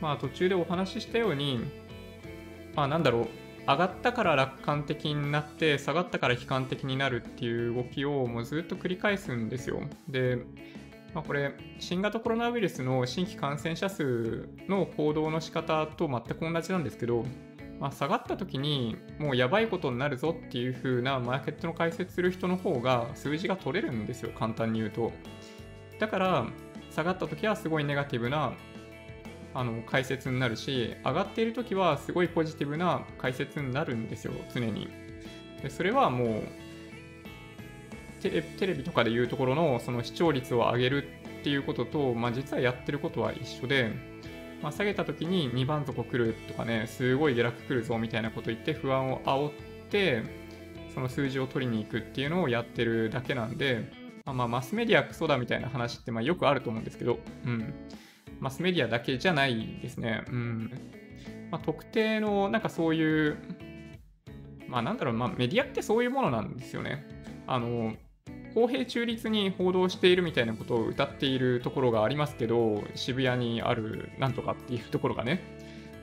[0.00, 1.58] まあ途中でお話ししたように、
[2.76, 3.28] まあなんだろう、
[3.66, 9.80] 上がったから楽観的になって、下がったから悲観的になるっていう動きをもうずっと繰り返すんですよ。
[10.08, 10.38] で、
[11.12, 17.24] まあ、これ、新型コロナウイルスの新規感染者数の行動の仕方と全く同じなんですけど、
[17.80, 25.12] まあ、下がった時にもうやばいことになるぞっていう風なマーケットの解説する人の方が数字が取れるんですよ、簡単に言うと。
[25.98, 26.46] だから、
[26.90, 28.52] 下がった時はすごいネガティブな
[29.54, 34.88] あの解説になるし、上がっている時はすごいポジティブな解説になるんですよ、常に。
[35.62, 36.42] でそれはもう
[38.20, 41.08] テレビとかで言うところのその視聴率を上げる
[41.40, 43.90] っていうことと、まあ、実はやってることは一緒で、
[44.62, 49.52] まあ、下げた時に2番底来るとかね、すごい下落来るぞみたいなこと言って不安を煽っ
[49.90, 50.22] て、
[50.94, 53.90] その数字を取りに行くっていうのをやってるだけなんで、
[54.26, 57.74] まあ、まあマスメディアクソだみたいな話ってまあよくあると思うんですけど、うん。
[58.38, 60.24] マスメディアだけじゃないですね。
[60.28, 60.70] うん。
[61.50, 63.38] まあ、特定のなんかそういう、
[64.68, 67.06] まあなんだろう、まあメディアってそういうものなんですよね。
[67.46, 67.94] あの、
[68.54, 75.40] 公平中立に報道しているみたいなことを歌っているところがありますけど、渋谷にあるなんとかっていうところがね、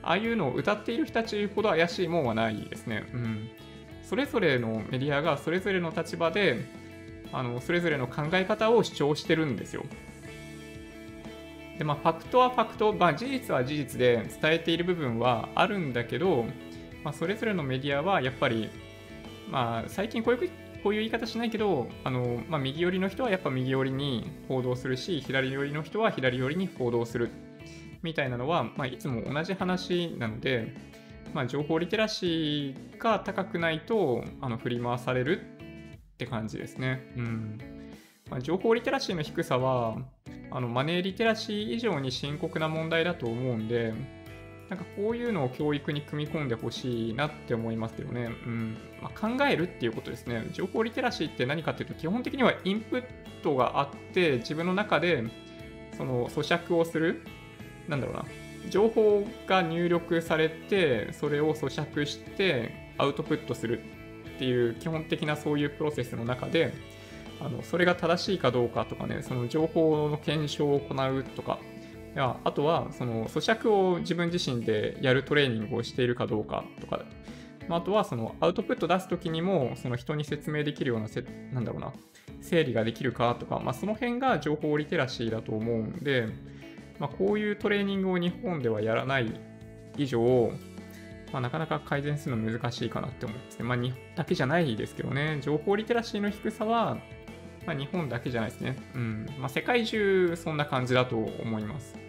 [0.02, 3.04] ああいうのを歌っている人たちほど怪しいもんはないですね。
[3.12, 3.50] うん。
[4.02, 6.64] それぞれのメディアがそれぞれの立場で、
[7.32, 9.84] あのそれぞれの考え方を主張してるんですよ。
[11.78, 16.46] で、まあ、ファクトはファクト、まあ、事実は事実で伝えている部分はあるんだけど、
[17.04, 18.68] まあ、それぞれのメディアはやっぱり、
[19.48, 20.50] まあ、最近こういう
[20.82, 27.30] こういう言い方しないけど、あのまあ、右寄りの人はやっぱ右寄りに報道するし、左寄りの人は左寄りに報道する
[28.02, 30.74] みたいなのは、まあ、いつも同じ話なので、
[31.34, 37.12] まあ、情報リテラシーが高くないとあの振り回されるって感じですね。
[37.16, 37.58] うん
[38.30, 39.96] まあ、情報リテラシーの低さは
[40.50, 43.92] あのマネーリテラシー以上に深刻な問題だと思うんで、
[44.68, 48.30] なんかこういうのを教育に組み込んでほしいなって思いますけどね。
[48.46, 50.46] うんまあ、考えるっていうことですね。
[50.52, 53.04] 情報リテラシーって何かっていうと、基本的にはインプッ
[53.42, 55.24] トがあって、自分の中で
[55.96, 57.22] その咀嚼をする、
[57.88, 58.24] なんだろうな、
[58.68, 63.80] 情報が入力されて、それを咀嚼してアウトプットする
[64.36, 66.74] っていう基本的なそういうプロセスの中で、
[67.40, 71.58] あのそれが正しいかどうかとかね、その情報の検証を行うとか、
[72.18, 77.04] やあとはその咀嚼を自分自身でやるトレーニングをしているかどうかとか、
[77.70, 81.92] あとはそのアウトプット出すときにもその人に説明できるようなせ、なんだろうな、
[82.40, 86.28] 整理ができるかとか、まあ、その辺が情報リテラシーだと思うんで、
[86.98, 89.32] まあ、こういうトレーニングを日本ではやらない
[89.96, 90.50] 以上、
[91.32, 93.62] まあ、なかなか改善するの難しいかなって思います。
[93.62, 96.98] まあ、日本だけじゃないですけどね、情報リテラシーの低さは、
[97.66, 98.76] まあ、日本だけじゃないですね。
[98.94, 99.26] うん。
[99.38, 102.07] まあ、世界中そんな感じだと思います。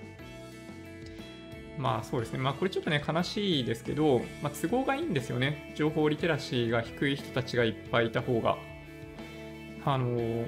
[1.79, 2.39] まあそうですね。
[2.39, 5.73] まあこれちょっとね、悲しいですけど、まあ、都合がいいんですよね。
[5.75, 8.57] 情報リテラシーが低い人たちがいっぱいいた方が。
[9.85, 10.45] あの、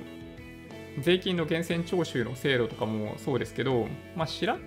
[1.00, 4.60] 税金の源泉徴収の制度とかもそうですけど、まあ知らっ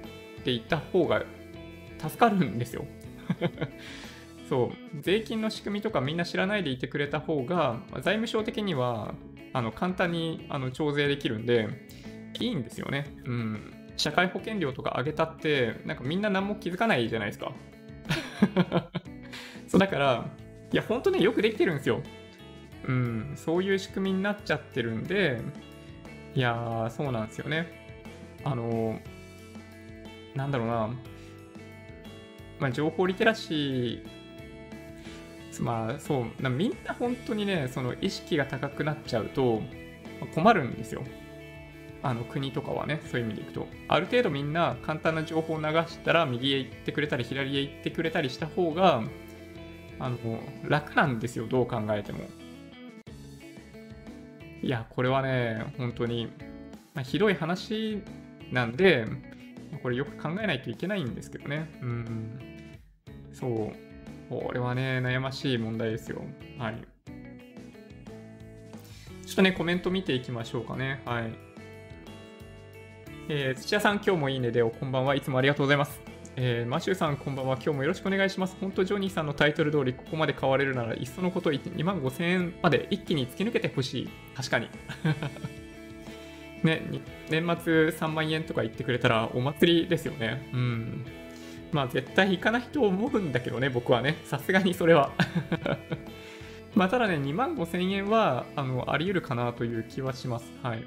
[0.42, 1.22] ていた方が
[1.98, 2.86] 助かるんですよ。
[4.48, 9.14] そう、税金の仕組みとかみんな知らないでいてくれた方が、財務省的には
[9.52, 11.68] あの簡単にあの徴税できるんで、
[12.40, 13.14] いいんですよね。
[13.26, 13.83] うん。
[13.96, 17.52] 社会保険料とか上げたって、なんかみんな何も気づかないじゃないですか。
[19.68, 20.26] そうだから、
[20.72, 22.02] いや、ほんとね、よくできてるんですよ。
[22.86, 25.40] うん、そういう仕組みになっちゃってるんで、
[26.34, 27.66] いや、そうなんですよね。
[28.44, 29.00] あの、
[30.34, 30.90] なんだろうな、
[32.58, 39.62] まあ、情報リテラシー、まあそう、みんな本当にね、その意識が高くなっちゃうと
[40.34, 41.04] 困るんですよ。
[42.04, 43.66] あの国とかはね、そういう意味でいくと。
[43.88, 49.02] ある程度みんな簡単な情報を流したら右へ行ってくれたり左へ行ってくれたりした方が、
[49.98, 50.18] あの、
[50.68, 52.20] 楽なんですよ、どう考えても。
[54.62, 56.26] いや、これはね、本当に、
[56.94, 58.02] まあ、ひどい話
[58.52, 59.06] なんで、
[59.82, 61.70] これよく考えないといけないんですけどね。
[61.80, 62.38] うん。
[63.32, 63.72] そう。
[64.28, 66.22] これはね、悩ましい問題ですよ。
[66.58, 66.76] はい。
[69.24, 71.00] ちょっとね、コメント見ていきましょうかね。
[71.06, 71.53] はい。
[73.26, 75.14] えー、土屋さん、今日もいいねでお、こんばんは。
[75.14, 75.98] いつもありがとうございます。
[76.36, 77.54] えー、マシューさん、こんばんは。
[77.54, 78.54] 今日もよろしくお願いします。
[78.60, 84.10] 本当、ジョニーさんのタイトル通り、ここまで買われるなら、いっそのこと2万5000円まで一気に突き抜けてほしい。
[84.36, 84.68] 確かに。
[86.62, 86.82] ね、
[87.30, 90.50] 年末3万円とか言ってくれたらお祭りですよね。
[90.52, 91.06] うん。
[91.72, 94.18] まあ、絶対行かないと思うんだけどね、僕はね。
[94.24, 95.12] さすがにそれは。
[96.76, 100.52] まあ、ただね、2万5000円は、あの、あり得るかなという気はします。
[100.62, 100.84] はい。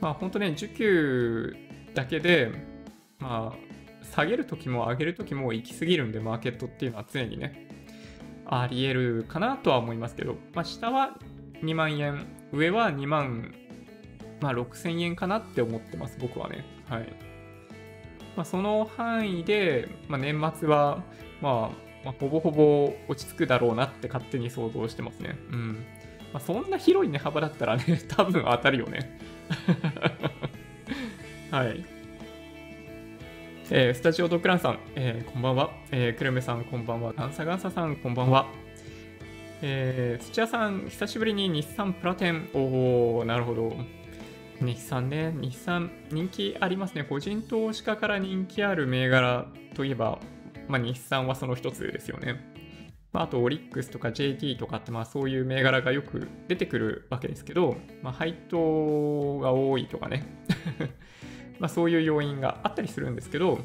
[0.00, 1.56] まあ本当ね、需給
[1.94, 2.50] だけで、
[3.18, 3.66] まあ、
[4.14, 7.68] 下げるときも上げるときも行き過ぎるんで、マーケットっていうのは常にね、
[8.46, 11.18] あり得るかなとは思いますけど、まあ、下は
[11.62, 13.54] 2万円、上は2万、
[14.40, 16.64] まあ、6000円かなって思ってます、僕はね。
[16.88, 17.08] はい。
[18.36, 21.02] まあ、その範囲で、まあ、年末は、
[21.40, 25.36] まあ、まあ、ほぼほぼ落ち着くだろうなって勝手に想像してますね。
[25.50, 25.84] うん。
[26.32, 29.18] まあ、そんな広い値幅だったらね、多分当たるよね。
[31.50, 31.84] はい。
[33.70, 35.70] えー、スタジオドッグランさん、えー、こんばんは。
[35.90, 37.12] えー、クルメさん、こんばんは。
[37.12, 38.46] ガンサガンサさん、こんばんは。
[39.62, 42.48] えー、土屋さん、久しぶりに日産プラテン。
[42.54, 43.76] おー、なるほど。
[44.60, 47.04] 日産ね、日産、人気ありますね。
[47.04, 50.20] 個人投資家から人気ある銘柄といえば、
[50.68, 52.55] まあ、日産はその一つですよね。
[53.16, 60.26] まあ、あとオリックスとか JT とかってまあそういう銘柄がよく出てくるわけですけど、まあ、配当が多いとかね
[61.58, 63.60] まあそういう要因があったりするんですけど、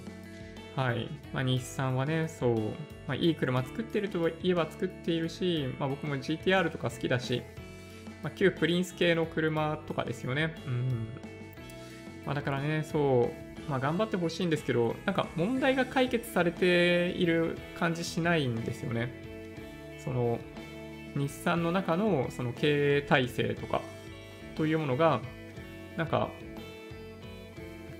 [0.78, 1.10] はい。
[1.34, 2.60] まあ、日産はね、そう、
[3.08, 7.44] まあ、いい車作ってるといえば作っているし、まあ、僕も GTR とか好きだし、
[8.24, 10.56] まあ、旧プリンス系の車とかですよね。
[10.66, 11.08] うん。
[12.26, 13.30] まあ、だからね、そ
[13.68, 19.31] う、まあ、頑張ってほしいんですけど、なんか問題が解決されている感じしないんですよね。
[20.04, 20.40] その
[21.16, 23.82] 日産の中のその経営体制とか
[24.56, 25.22] というものが
[25.98, 26.30] なんか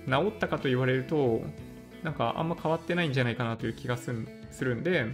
[0.06, 1.42] 治ったかと言われると
[2.02, 5.06] なんかあんま変わってないんじゃないかなという気がするんで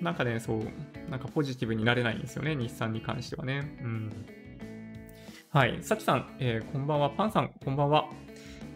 [0.00, 0.62] なんかねそう
[1.10, 3.78] なんかポジティブになれないんですよね日産に関してはね。
[3.82, 4.10] うん。
[5.50, 5.78] はい。
[5.82, 7.10] さちさん、えー、こんばんは。
[7.10, 8.08] パンさんこんばんは。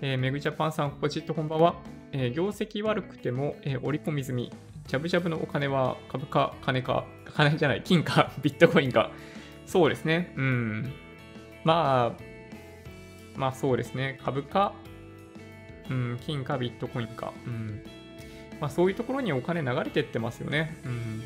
[0.01, 1.75] えー、メグジャパンさん、ポチッとこんばんは。
[2.13, 4.53] えー、業績悪くても、えー、織り込み済み。
[4.89, 9.11] ジャブジャブのお金は株か金か、金じゃない、金か ビットコインか。
[9.67, 10.33] そうですね。
[10.35, 10.93] うん。
[11.63, 12.23] まあ、
[13.37, 14.19] まあそうですね。
[14.25, 14.73] 株か、
[15.91, 17.35] うん、金かビットコインか。
[17.47, 17.83] うん。
[18.61, 20.75] まあそういうところにお金流れてってますよね。
[20.87, 21.23] うん。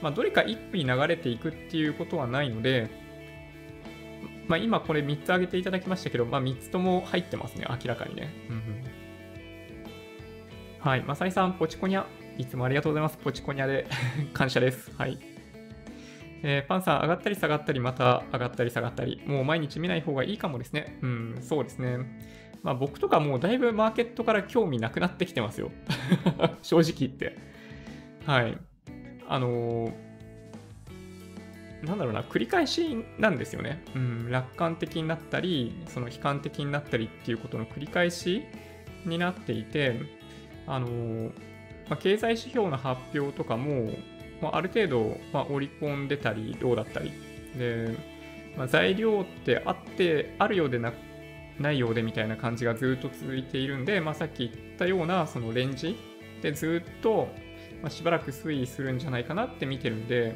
[0.00, 2.88] まあどれか一歩に流れていくっていうことはないので、
[4.46, 7.66] まあ今これ3つ挙げていただきましたけど、まあ3つとも入ってますね。
[7.68, 8.32] 明らかにね。
[8.48, 8.62] うん、
[10.80, 11.02] はい。
[11.02, 12.06] まさいさん、ポチコニャ。
[12.38, 13.18] いつもありがとうございます。
[13.18, 13.86] ポチコニャで
[14.32, 14.94] 感謝です。
[14.96, 15.18] はい。
[16.44, 20.98] えー、パンさん、上がったり下がったり、また上がったり下がったり、もう毎日見ない方がいいかもですね。
[21.02, 21.98] うん、そうですね。
[22.62, 25.72] まあ僕とかもうだいぶマーケットから興味なくなってきてますよ。
[26.62, 27.36] 正直言って。
[28.24, 28.56] はい。
[29.28, 29.92] あのー、
[31.86, 33.82] なんだろうな、繰り返しなんですよね。
[33.96, 38.44] うん、楽観的になったり、その悲観的になったりっていうことの繰り返し
[39.04, 40.00] になっていて、
[40.68, 41.47] あのー、
[41.88, 43.90] まあ、経済指標の発表とかも、
[44.40, 47.12] まあ、ある程度、まあ、織り込んでたり、どうだったり。
[47.56, 47.96] で、
[48.56, 50.92] まあ、材料ってあって、あるようでな
[51.58, 55.96] ないようでみたいな感じがずっと続いているんで、まあ、さっき言ったようなそのレンジ
[56.40, 57.28] でずっと、
[57.82, 60.34] ましばらく推移するんじゃないかなって見てるんで、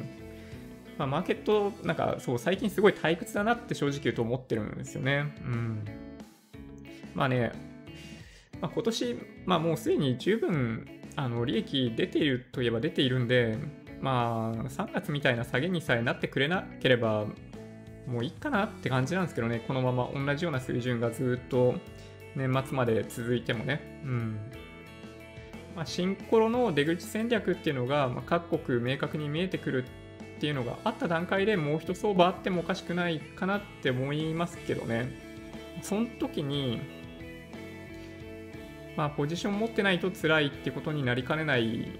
[0.97, 5.33] まあ、マーケット、なんかそう、最近すごい退屈だなって正直言うと思ってるんですよね。
[5.45, 5.85] うん。
[7.15, 7.51] まあね、
[8.61, 10.85] まあ、今年、まあもうすでに十分、
[11.15, 13.57] あの、利益出ているといえば出ているんで、
[14.01, 17.25] まあ、3月みたいな下げにさえなってくれなければ、
[18.07, 21.75] もういいかなって感じなんですけどね、このまま同じような水準がずっと
[22.35, 24.01] 年末まで続いてもね。
[24.03, 24.37] うん。
[25.75, 29.85] まあ、新コロの出口戦略っていうのが、まあ、各国明確に見えてくる
[30.37, 35.09] っていうのがあった段階でもう一相場あってもおかしくないかなって思いますけどね。
[35.81, 36.81] その時に、
[38.95, 41.99] まあ、ポジション持ってないと辛いってことになりかねない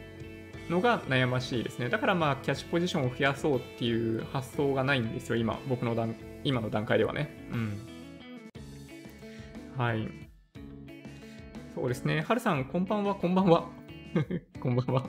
[0.69, 1.89] のが悩ましいですね。
[1.89, 7.29] だからまあ、キャッシュポジションを増やそうっていう発想がないんですよ、今、僕の段、今の段階ではね。
[7.51, 7.77] うん。
[9.77, 10.07] はい。
[11.75, 12.21] そうですね。
[12.21, 13.67] はるさん、こんばんは、こんばんは。
[14.61, 15.05] こんばんは。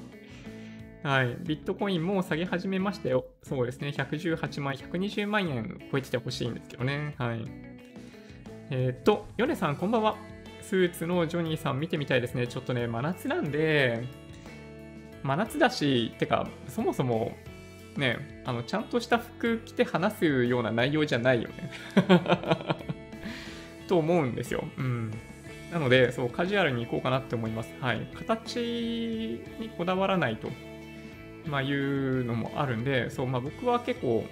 [1.02, 1.36] はい。
[1.40, 3.26] ビットコインも下げ始めましたよ。
[3.42, 3.88] そうですね。
[3.88, 7.14] 118万、120万円超えててほしいんですけどね。
[7.18, 7.44] はい。
[8.70, 10.16] えー、っと、ヨネさん、こんばんは。
[10.64, 12.46] スーツのジョニーさん見てみたいですね。
[12.46, 14.04] ちょっとね、真夏なんで、
[15.22, 17.36] 真夏だし、てか、そもそも、
[17.96, 21.70] ね、あの、ちゃんとした服着て話すような内容じゃないよね
[23.88, 24.64] と思うんですよ。
[24.78, 25.10] うん。
[25.70, 27.70] なので、そう、カジュアルに行こうかなって思います。
[27.80, 28.00] はい。
[28.14, 30.48] 形にこだわらないと、
[31.46, 34.24] まあ、いうのもあるんで、そう、まあ、僕は結構、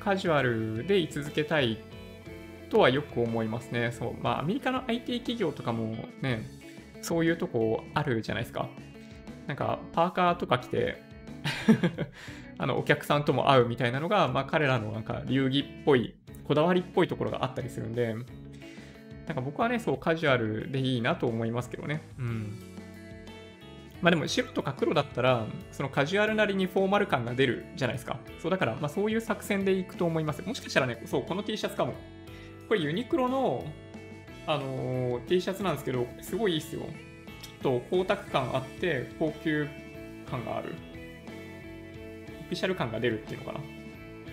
[0.00, 1.78] カジュアルで居続けたい
[2.68, 3.92] とはよく思いますね。
[3.92, 6.48] そう、まあ、アメリカの IT 企業とかもね、
[7.02, 8.68] そういうとこあるじゃないですか。
[9.46, 11.02] なんかパーカーとか着て
[12.56, 18.14] あのお客さんとも会うみたいなのが、まあ、彼らのなんか流儀っぽいこだわりっぽいところがあったりするんで
[19.26, 22.02] なんか僕はねそうカジュアルでいいなと思いますけどね。
[22.18, 22.58] うん。
[24.02, 28.18] まあでも白とか黒だったらそのカジュアルなりにフォーマル感が出るじゃないですか。
[28.38, 30.42] そうだからまあそういう作戦でいくと思います。
[30.42, 31.94] もしかしたらねそうこの T シャツかも。
[32.68, 33.64] これユニクロの
[34.46, 36.82] あのー、T シャツなんですけどすごいいいっすよ。
[37.62, 39.66] と光沢感あって高級
[40.30, 40.74] 感がある。
[42.40, 43.60] オフィシャル感が出るっていうのかな。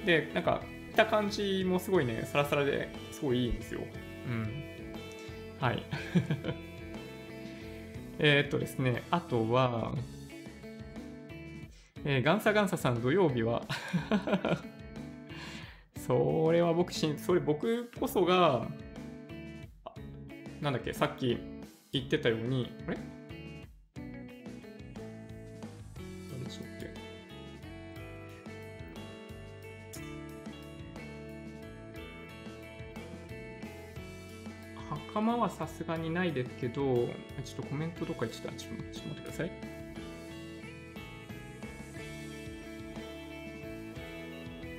[0.06, 0.62] でなんか
[0.92, 3.82] 着た感じもすごいねサラサラですごいいいんですよ。
[4.28, 4.64] うん。
[5.60, 5.84] はい。
[8.20, 9.94] えっとですねあとは
[12.04, 13.64] えー、ガンサガンサさん土曜日は
[16.06, 18.68] それは僕しそれ僕こそが
[20.60, 21.38] なんだっけさっき
[21.92, 22.98] 言ってたようにあれ？
[35.14, 39.52] 袴はさすがにないですけど、ちょっとコメントどっかちょっと、ちょっと待ってください。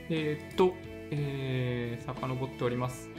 [0.08, 0.74] えー、っと、
[1.14, 3.10] えー、遡っております。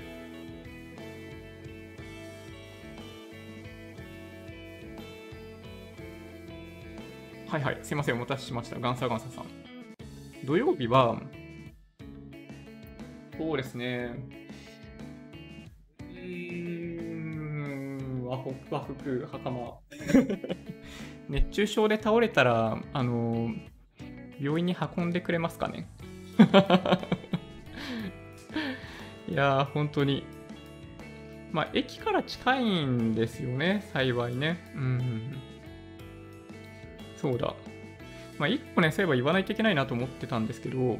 [7.47, 8.79] はいはい、すいません、お待たせしました。
[8.79, 9.45] ガンサーガンサさん。
[10.43, 11.21] 土曜日は、
[13.37, 14.15] そうですね、
[15.99, 17.11] うー
[18.21, 19.77] ん、和服和服、袴。
[21.29, 23.51] 熱中症で倒れたら、あの
[24.41, 25.87] 病院に運んでくれますかね
[29.33, 30.23] いや、本当に。
[31.51, 34.59] まあ、駅から近いんですよね、幸いね。
[34.75, 35.37] うん。
[37.17, 37.55] そうだ。
[38.37, 40.99] まあ、1個ね、そういえば言わないといけないなと思ってたんですけど、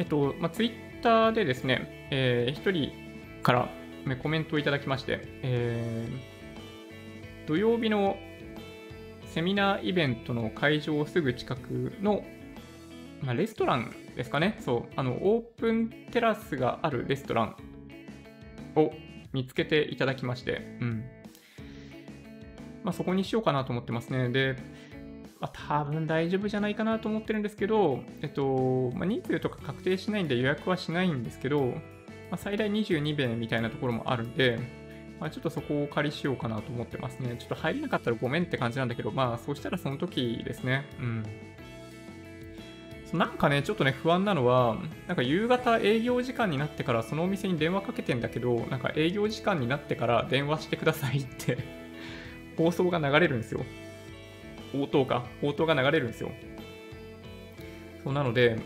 [0.00, 3.68] えっと、まあ、ツイッターでですね、えー、1人から、
[4.06, 8.16] ね、コメントをいただきまして、えー、土曜日の
[9.26, 12.24] セミナーイベントの会場すぐ近くの、
[13.22, 17.56] まあ、レストランですかね、そう、あの、オープンテラスがあるレストラン
[18.76, 18.92] を
[19.32, 21.04] 見つけていただきまして、うん。
[22.82, 24.30] まあ、そこにしようかなと思ってますね。
[24.30, 24.56] で、
[25.40, 31.72] まあ、多分大丈夫じゃないかなと思ってるんですけど、えっと、まあ、人数とか確定しないんで予約はしないんですけど、ま
[32.32, 34.58] あ、最大22名みたいなところもあるんで、
[35.18, 37.36] まあ、ちょっとそこをお借りしようかなと思ってますね。
[37.38, 40.86] ちょっと入れなかったらごめんって感じなんだけど、まあ、そうしたらその時ですね。
[40.98, 41.24] うん。
[43.12, 44.76] なんかね、ちょっとね、不安なのは、
[45.08, 51.58] なんか夕方営業時間になってからそのお店に電話かけてんだけど、なんか営業時間になってから電話してくださいって
[52.56, 53.64] 放送が流れるんですよ。
[54.74, 55.24] 応答か。
[55.42, 56.30] 応答が流れるんですよ。
[58.04, 58.58] そうなので、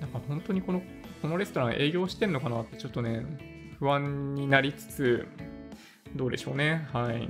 [0.00, 0.82] なんか本当にこの、
[1.22, 3.24] このレストラン営業してんのかなってちょっとね、
[3.78, 5.28] 不安になりつつ、
[6.14, 6.86] どうでしょうね。
[6.92, 7.28] はい。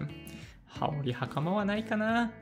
[0.66, 2.32] 羽織袴はないかな。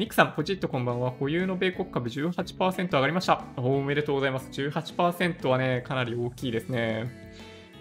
[0.00, 1.10] ミクさん、ポチッとこんばんは。
[1.10, 3.44] 保有の米国株18%上がりました。
[3.58, 4.48] おめでとうございます。
[4.50, 7.10] 18%はね、かなり大きいですね。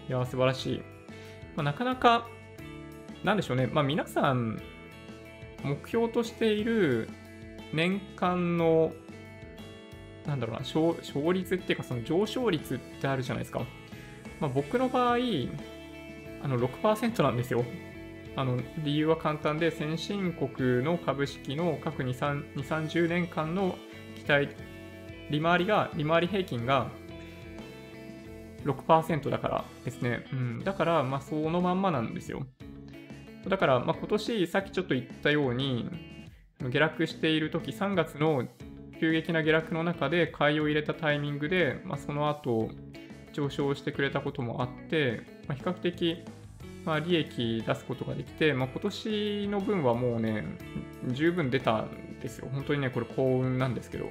[0.10, 0.78] いや、素晴らしい。
[1.56, 2.28] まあ、なかなか、
[3.24, 3.68] なんでしょうね。
[3.68, 4.62] まあ、皆さん、
[5.64, 7.08] 目標としている
[7.72, 8.92] 年間の、
[10.28, 13.62] なんだろうな、勝率っていうか、その上昇率ってあるじゃないですか。
[14.42, 15.18] まあ、僕の場合、あ
[16.50, 17.64] の6%なんですよ。
[18.40, 23.76] あの理由は簡単で、先進国の株式の各2、2 30年間の
[24.16, 24.56] 期待、
[25.30, 26.90] 利回りが、利回り平均が
[28.64, 30.26] 6%だからですね。
[30.32, 32.46] うん、だから、まあ、そのまんまなんですよ。
[33.46, 35.90] だから、まあ、今年、さっきちょっと言ったように、
[36.70, 38.48] 下落している時3月の
[39.02, 42.70] 急激な下落の中で買いを入れたタイミングで、まあ、その後
[43.34, 46.24] 上昇してくれたこともあって、まあ、比較的、
[46.86, 50.46] まあ、利益出すことができて、まあ、今年の分はもうね、
[51.08, 52.48] 十分出たんですよ。
[52.52, 54.10] 本当にね、これ幸運なんですけど。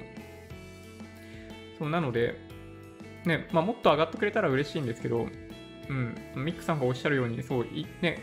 [1.77, 2.35] そうなので、
[3.25, 5.27] ね、まあ、もっと上がってくれたら嬉しいんですけど、
[5.89, 7.67] うん、ミックさんがおっしゃるように、そう、
[8.01, 8.19] ね、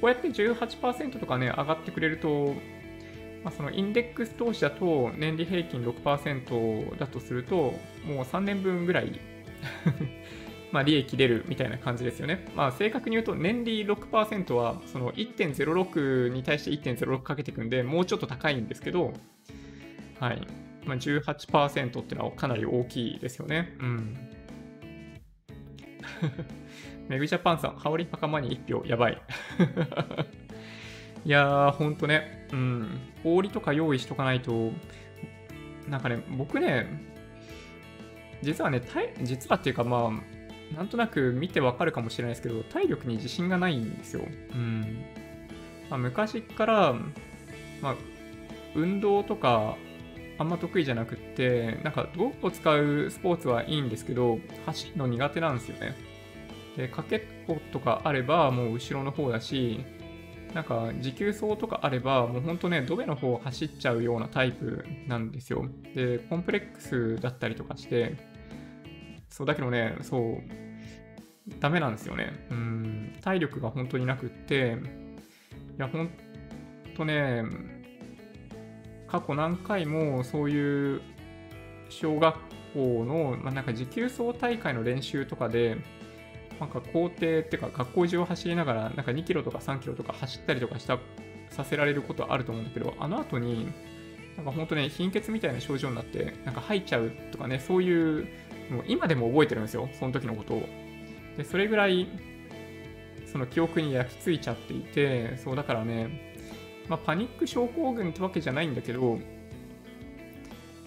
[0.00, 2.54] こうやって18%とかね、上がってくれると、
[3.42, 7.74] まあ、そのインデックス投資だと年利平均6%だとすると、
[8.06, 9.20] もう3年分ぐらい
[10.76, 12.44] まあ利益出るみたいな感じですよね。
[12.54, 19.14] まあ正確に言うと年利6%はその1.06に対して1.06かけていくんで、もうちょっと高いんですけど、
[20.20, 20.46] はい。
[20.84, 23.74] まあ、18%っていうのはかなり大きいですよね。
[23.80, 24.16] うん。
[27.08, 29.18] メグジャパンさん、羽織パカマに1票、やばい。
[31.24, 34.72] いやー、ほんとね、うん、氷とか用意しとかないと、
[35.88, 36.86] なんかね、僕ね、
[38.42, 38.82] 実はね、
[39.22, 40.35] 実はっていうかまあ、
[40.74, 44.22] なんとなく見てわかるかもしれないですけど、体力に自信がないんですよ。
[44.54, 45.04] うん。
[45.90, 46.92] まあ、昔から、
[47.80, 47.94] まあ、
[48.74, 49.76] 運動とか、
[50.38, 55.94] あんま得意じゃなくって、なんか道具を使うスポーツはいいんですけど、走るの苦手なんですよね。
[56.76, 59.80] で、かけっことかあればもう後ろの方だし、
[60.54, 65.66] なんか持久走とかあればもうほんとね、ドベの方を走っちゃうようなタイプなんですよ。
[65.94, 68.16] で、コンプレックスだったりとかして、
[69.28, 70.42] そうだけどね、そう、
[71.60, 72.46] ダメなんですよね。
[72.50, 74.76] うん、体力が本当になくって、
[75.78, 76.10] いや、ほん
[76.96, 77.44] とね、
[79.06, 81.00] 過去何回もそういう
[81.88, 82.36] 小学
[82.74, 85.76] 校の、まあ、なんか持久走大会の練習とかで、
[86.60, 90.98] なんか校庭っていうか学校中を走りながらなんか2キロとか3キロとか走ったりとかした
[91.50, 93.68] させられることあると思うんだけどあの後に
[94.36, 98.28] なんか本当ね貧血みたいな症状になってなんか吐いちゃうとかねそういう
[98.70, 100.62] もう今でも覚えてるんですよその時のことを
[101.36, 102.08] でそれぐらい
[103.30, 106.34] その記憶に焼き付いちゃっていてそうだからね
[106.88, 109.18] まあ、パニック症候群ってわけじゃないんだけど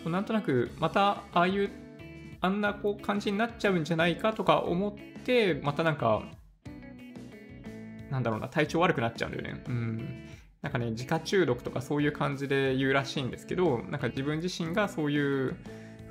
[0.06, 1.70] なんとなくまたああいう
[2.42, 6.24] あんなこう感じになっちゃうんじゃないかとか思って、またなんか、
[8.10, 9.64] なんだろうな、体調悪くなっちゃうんだよね。
[9.68, 10.28] うん。
[10.62, 15.56] なんかね、自家中毒とかそういう感じで言うらしいんですけど、なんか自分自身がそういう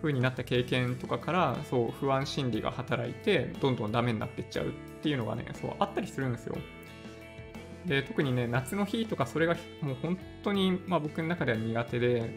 [0.00, 4.70] 風になった経験とかから、そう、不安心理が働いて、どんどんダメになってっちゃうっ
[5.02, 6.56] ていうのがね、そう、あったりするんですよ。
[7.86, 12.30] で、特にね、夏の日とかそれがもう本当に、まあ僕の中では苦手で、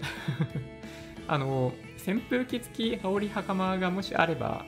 [1.28, 1.72] あの、
[2.06, 4.66] 扇風機付き羽織袴がもしあれば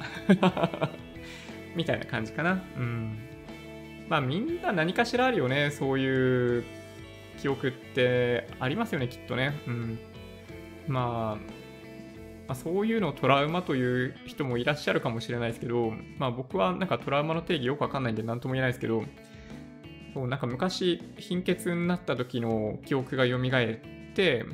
[1.75, 2.63] みたいな感じかな。
[2.77, 3.19] うん。
[4.09, 5.71] まあみんな何かしらあるよね。
[5.71, 6.65] そういう
[7.39, 9.59] 記憶ってありますよね、きっとね。
[9.67, 9.99] うん。
[10.87, 11.62] まあ、
[12.49, 19.05] まあ、そういうのをトラウマという人もいらっしゃるかもしれないですけど、まあ僕はなんかトラウマの定義よくわかんないんで何とも言えないですけど、
[20.15, 23.41] そうなんか昔貧血になった時の記憶が蘇っ
[24.15, 24.45] て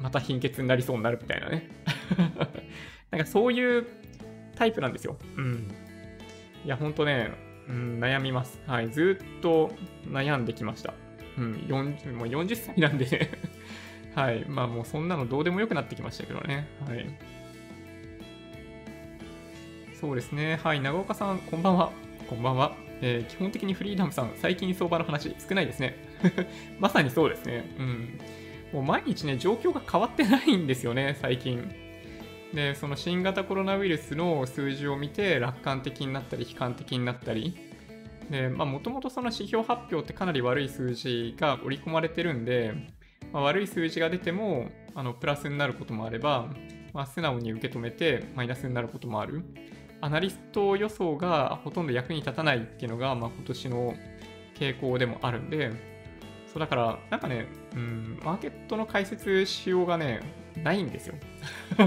[0.00, 1.68] また貧血になりそうになるみたいなね
[3.12, 3.86] なんかそういう
[4.56, 5.16] タイプなんですよ。
[5.36, 5.68] うん。
[6.64, 7.30] いや、ほんとね、
[7.68, 8.60] うん、悩みます。
[8.66, 8.90] はい。
[8.90, 9.72] ずっと
[10.06, 10.94] 悩んできました。
[11.38, 13.30] うん、40もう40歳なんで
[14.14, 14.44] はい。
[14.46, 16.68] まあもうそんなのどうでもよくなってきましたけどね。
[16.86, 17.06] はい。
[19.98, 20.58] そうですね。
[20.62, 20.80] はい。
[20.80, 21.92] 長岡さん、こんばんは。
[22.28, 22.74] こんばんは。
[23.00, 25.96] えー、基本的にフリーダムさん、最近相場の話少ないですね。
[26.78, 27.64] まさにそうですね。
[27.78, 28.18] うん。
[28.72, 31.72] もう毎日ね、状況が変わってないんですよね、最近。
[32.54, 37.54] で、その新型コロナウイルスの数字を見て、楽観的になったり、悲観的になったり。
[38.30, 42.74] で、まあ、もともとその指標発表ってかなり悪い数字が織り込まれてるんで、
[43.32, 46.48] まあ、悪い数字が出ても、あの、プラスになることもあれば、
[46.92, 49.42] まあ、素直に受け止めて、マイナスになることもある。
[50.00, 53.94] アナリスト予想がほとんど役に立たないっていうのが、まあ、今年の
[54.58, 55.70] 傾向でもあるんで、
[56.52, 60.20] そうだから、なんかね、うん、マーケットの解説しようがね、
[60.62, 61.14] ないんですよ。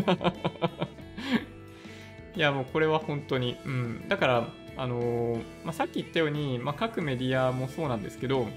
[2.35, 8.47] いや、もうこれは本当に、うん、だから、あのー、まあ、さっき言ったように、まあ、各メディアもそうなんですけど、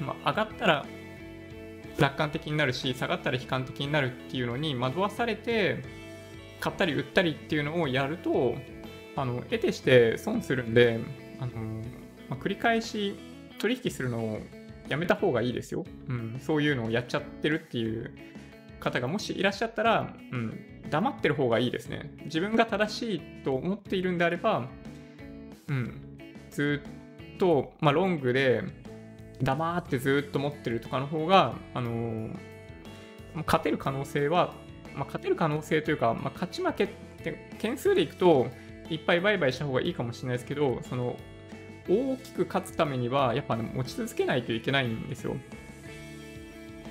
[0.00, 0.86] まあ、上がったら
[1.98, 5.82] 楽観的になるし、下がったら悲観的になるっていうのに惑わされて、
[6.60, 8.54] 買ったり売ったりっていうのをやると、
[9.16, 11.00] あの、得てして損するんで、
[11.40, 11.52] あの、
[12.28, 13.16] まあ、繰り返し
[13.58, 14.40] 取引するのを
[14.88, 15.84] やめた方がいいですよ。
[16.08, 18.10] うん、そういうのをやっちゃってるっていう
[18.80, 20.58] 方がもしいらっしゃったら、うん、
[20.90, 22.10] 黙ってる方がいいですね。
[22.24, 24.68] 自分が正しいと思っているんであれば、
[25.68, 26.00] うん、
[26.50, 26.82] ず
[27.34, 28.62] っと、まあ、ロングで
[29.42, 32.36] 黙ってずっと持ってるとかの方が、あのー、
[33.46, 34.54] 勝てる可能性は
[34.94, 36.88] まあ、勝てる可能性というか、まあ、勝ち負けっ
[37.22, 38.48] て件数でいくと
[38.88, 41.16] いっぱい売買した方がいいかもしれないですけどその
[41.88, 45.36] 大きく勝つためにはやっぱ、ね、持ち続けないといけないんですよ。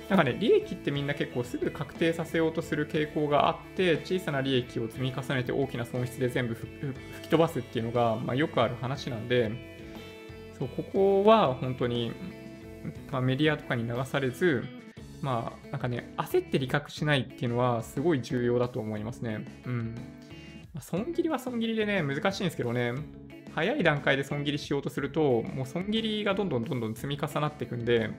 [0.08, 6.68] なんかね、利益ってみんな結構すぐ確定させようとする傾向があって、小さな利益を積み重ねて大きな損失で全部吹
[7.22, 9.50] き飛ばすっていうのが、まあ、よくある話なんで、
[10.58, 12.12] そうここは本当に、
[13.10, 14.64] まあ、メディアとかに流されず、
[15.20, 19.44] まあ、なんかね、焦って利確しないっていうのはすごい重要だと思いますね。
[19.66, 19.94] うん。
[20.74, 22.92] まあ、損切りは損切りでね、難しいんですけどね、
[23.54, 28.10] 早い段階で損切りしようとすると、もう損切りがどんどんどんどん積み重なっていくんで、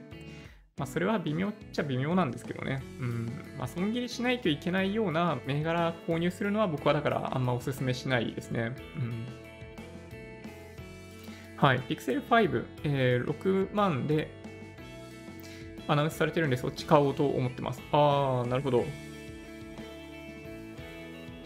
[0.77, 2.81] まあ、それは微妙っちゃ微妙なんですけどね。
[2.99, 3.25] うん。
[3.57, 8.75] まあ、損切りしないといけないような銘柄購入するのは僕はだからあんまおすすめしないですね。
[8.97, 9.44] うん。
[11.58, 11.80] はい。
[11.82, 14.30] Pixel 5、えー、6万で
[15.88, 17.82] アナウンスされてるんで、そっち買おうと思ってます。
[17.91, 18.86] あー、なるほど。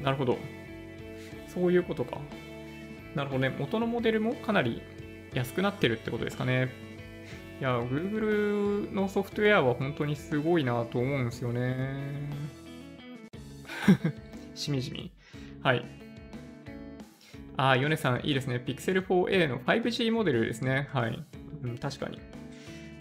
[0.02, 0.38] なるほど。
[1.54, 2.18] そういうことか。
[3.16, 3.56] なるほどね。
[3.58, 4.82] 元のモデルもかなり
[5.34, 6.70] 安くなってるってことですかね。
[7.60, 12.30] いや、Google のソフトウェアは本当にすごいなと思うんですよね。
[14.56, 15.12] しみじみ。
[15.62, 15.99] はい。
[17.68, 18.64] あ、ヨネさん、いいですね。
[18.66, 20.88] Pixel 4a の 5G モデルですね。
[20.94, 21.24] はい。
[21.64, 22.18] うん、確かに。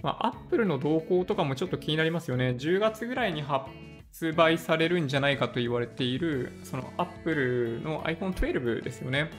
[0.03, 2.57] まあ、Apple の動向とかもちょっと気になりますよね。
[2.59, 9.31] 10月ぐらいに発売されるんじゃないかと言われている、その Apple の iPhone12 ですよね。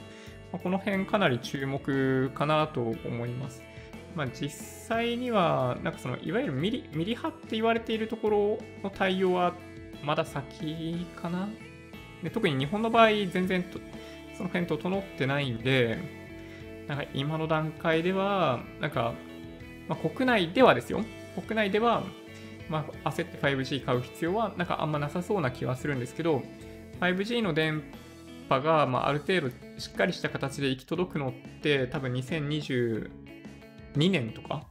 [0.53, 3.61] まあ、この辺かなり注目かなと思います。
[4.15, 9.53] まあ、実際には、なんかその、いわゆるミリミリ波って言われているところの対応は
[10.01, 11.49] まだ先かな？
[12.23, 13.63] で特に日本の場合、全然
[14.39, 15.97] その辺整ってないんで、
[16.87, 19.13] なんか今の段階では、なんか
[19.89, 21.03] まあ、国内ではですよ。
[21.35, 22.03] 国内では、
[22.69, 26.41] まあ、焦って 5G 買う必要はなんかあんまなさそうな気はするんですけど、
[27.01, 27.83] 5G の電
[28.47, 33.09] 波が、まあ、ある程度しっかりした形で行き届くのって多分2022
[33.95, 34.67] 年とか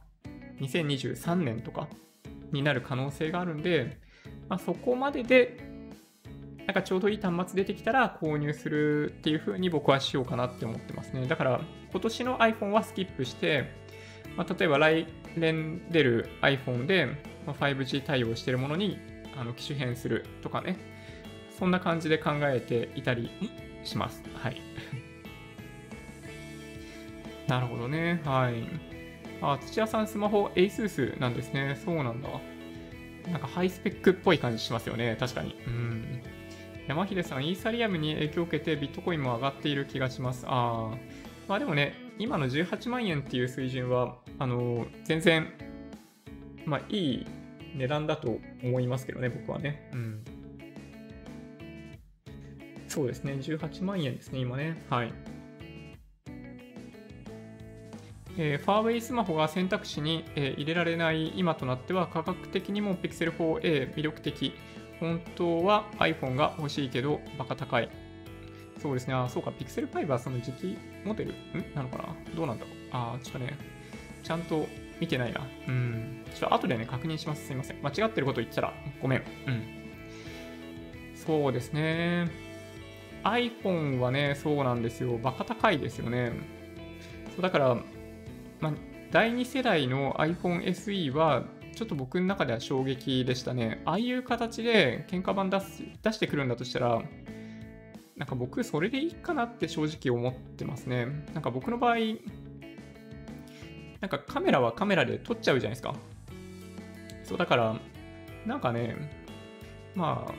[0.61, 1.89] 2023年とか
[2.51, 3.99] になる可能性があるんで、
[4.47, 5.68] まあ、そこまでで
[6.69, 11.25] なんかちょうどいい端末出てきたら購入するっていう風に僕はしようかなって思ってますね。
[11.25, 11.61] だから
[11.91, 13.71] 今年の iPhone はスキップして、
[14.37, 17.07] まあ、例えば来年出る iPhone で、
[17.47, 18.99] ま 5G 対応してるものに
[19.35, 20.77] あの機種変するとかね、
[21.57, 23.31] そんな感じで考えていたり
[23.83, 24.21] します。
[24.35, 24.61] はい。
[27.49, 28.21] なるほどね。
[28.25, 28.53] はい。
[29.41, 31.81] あ、土屋さんスマホ ASUS なんですね。
[31.83, 32.29] そうなんだ。
[33.31, 35.17] なんかハイスペックっぽい感じしますよね。
[35.19, 35.59] 確かに。
[35.65, 36.21] うん。
[36.89, 40.43] 山秀さん、イーサリアムに影響を受けてビットコインも上がっている気がします。
[40.47, 40.89] あ。
[41.47, 45.53] まあでもね、今の18万円っていう水準は、あの、全然、
[46.65, 47.27] まあ、いい
[47.75, 49.87] 値段だと思いますけどね、僕はね。
[49.93, 50.23] うん。
[52.87, 54.83] そうですね、18万円ですね、今ね。
[54.89, 55.13] はい。
[58.35, 64.55] えー、ファーウェイスマホが選択肢に、えー、入れられない今となっては価格的にも Pixel 4a 魅力的。
[64.99, 67.89] 本当は iPhone が欲しいけどバカ高い。
[68.81, 69.13] そうですね。
[69.13, 69.51] あ、そうか。
[69.51, 71.31] Pixel 5はその時期モデル？
[71.31, 71.35] ん？
[71.75, 72.15] なのかな？
[72.35, 73.57] どうなんだろうあ、ちょっとね、
[74.23, 74.67] ちゃんと
[74.99, 75.41] 見てないな。
[75.67, 76.23] うん。
[76.33, 77.45] ちょっと後でね、確認します。
[77.45, 77.81] すいません。
[77.81, 79.19] 間違ってること言ったらごめん。
[79.47, 79.63] うん。
[81.15, 82.29] そうですね。
[83.23, 85.17] iPhone はね、そうなんですよ。
[85.17, 86.31] バカ高いですよね。
[87.35, 87.75] そうだから、
[88.61, 88.73] まあ、
[89.11, 91.43] 第2世代の iPhone SE は、
[91.79, 93.81] ちょっと僕の中では衝撃でしたね。
[93.85, 97.01] ああいう形で喧嘩版出す出してくるんだとしたら、
[98.17, 101.05] なんか僕それでいいかなって正直思ってますね。
[101.33, 101.95] なんか僕の場合、
[104.01, 105.95] なんかカメラはカメラで撮っちゃうじゃないですか。
[107.23, 107.79] そうだから、
[108.45, 108.97] なんかね、
[109.95, 110.33] まあ、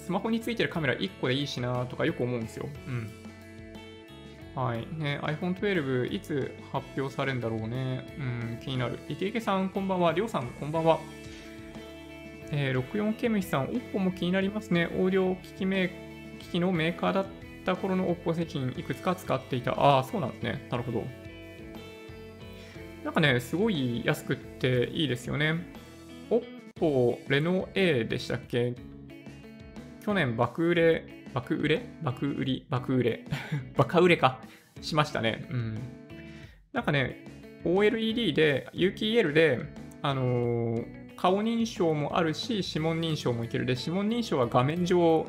[0.00, 2.68] スマホについてるカメラ1個でいいしなとかよく思うんですよ。
[2.88, 3.08] うん。
[4.56, 4.86] はい。
[4.98, 8.06] ね、iPhone 12いつ発表されるんだろうね。
[8.18, 8.22] う
[8.54, 8.98] ん、気になる。
[9.06, 10.12] イケイケさん、こんばんは。
[10.14, 10.98] りょうさん、こんばんは。
[12.50, 14.86] えー、64K 虫さん、OPPO も気になりますね。
[14.86, 17.26] オーディオ機器メ機器のメーカーだっ
[17.66, 19.72] た頃の OPPO 製品、いくつか使っていた。
[19.72, 20.66] ああ、そうなんですね。
[20.70, 21.04] なるほど。
[23.04, 25.54] なんかね、すごい安くっていいですよね。
[26.30, 28.74] OPPO レノ A でしたっけ？
[30.02, 31.04] 去年爆売れ
[31.36, 31.82] 爆売れ？
[32.02, 32.66] 爆売り？
[32.70, 33.24] 爆売れ？
[33.76, 34.40] バカ売れか？
[34.80, 35.46] しましたね。
[35.50, 35.78] うん。
[36.72, 37.26] なんかね、
[37.62, 39.60] OLED で、有機 EL で、
[40.00, 45.26] あのー、顔認証もあるし、指紋認証もいけるで、指紋認証は画面上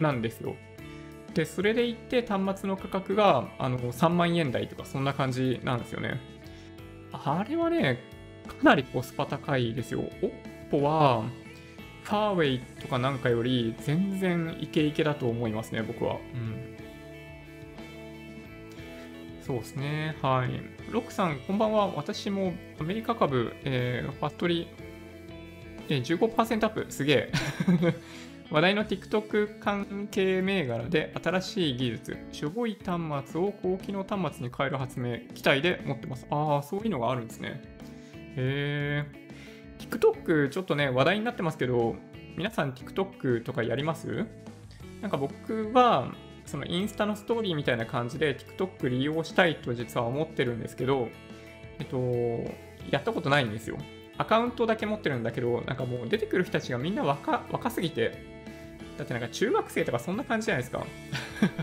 [0.00, 0.56] なんですよ。
[1.34, 6.18] で、それでいって端末の価格があの3万円台とかそんな感じなんですよね。
[7.12, 8.00] あれはね、
[8.48, 10.02] かなりコスパ高いですよ。
[10.72, 11.22] OPPO は、
[12.08, 16.14] ファーウェイとかなんかより全然イケイケだと思いますね、僕は。
[16.14, 16.74] うん。
[19.42, 20.16] そうですね。
[20.22, 20.90] はい。
[20.90, 21.88] ロックさん、こんばんは。
[21.88, 26.86] 私もアメリカ株、えー、ファットリー、え、15%アップ。
[26.88, 27.32] すげえ。
[28.50, 36.26] 話題の TikTok 関係銘柄で新しい技術、しょぼい端末を高機能端末に変える発明、期待で持ってます。
[36.30, 37.60] ああ、そういうのがあるんですね。
[38.36, 39.27] へえ。
[39.78, 41.96] TikTok ちょっとね、話題になってますけど、
[42.36, 44.26] 皆さん TikTok とかやります？
[45.00, 46.12] なんか僕は、
[46.44, 51.08] そのインスタのストーリーみたいな感じで TikTok 利用したいと実は思ってるんですけど、
[51.78, 51.98] えっと、
[52.90, 53.76] やったことないんですよ。
[54.16, 58.12] アカウントだけ持ってるんだけど、なんかもう出てくる人たちがみんな若若すぎて、
[58.96, 60.84] だってなんか中学生とかそんな感じじゃないですか。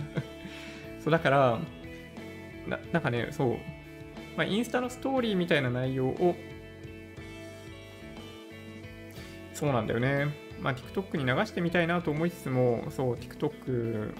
[1.03, 1.59] そうだから、
[2.67, 3.57] ななんかね、そう、
[4.37, 6.35] まあ、インスタのストーリーみたいな内容を
[9.55, 10.27] そうなんだよね。
[10.61, 14.13] まあ、TikTok に流してみたいなと思いつつも、そう、TikTok、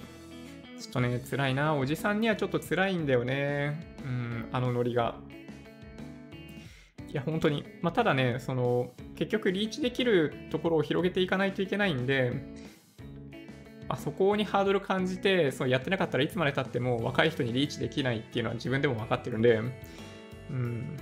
[0.80, 1.76] ちょっとね、辛いな。
[1.76, 3.96] おじさんにはちょっと辛いんだよね。
[4.04, 5.16] うん、あのノリが。
[7.10, 7.66] いや、本当に。
[7.82, 12.32] まあ、ただね、その、結局リーチできるところを広げていかないといけないんで、
[13.90, 19.62] あそこにハードル感じて、そうやってなかったらいつまでたっても若い人にリーチできないっていうのは自分でも分かってるんで、
[20.50, 20.98] うん、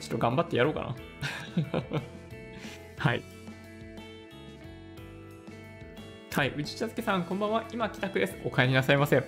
[0.00, 0.94] ちょっと頑張ってやろうか
[1.82, 2.02] な。
[2.98, 3.22] はい。
[6.32, 7.64] はい、内茶漬さん、こんばんは。
[7.72, 8.36] 今、帰宅です。
[8.44, 9.22] お帰りなさいませ。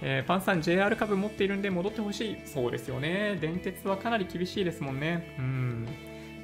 [0.00, 2.36] えー、パンさん、JR 株持っているんで戻ってほしい。
[2.46, 3.36] そうですよね。
[3.40, 5.34] 電鉄はかなり厳しいですもんね。
[5.38, 5.88] うん。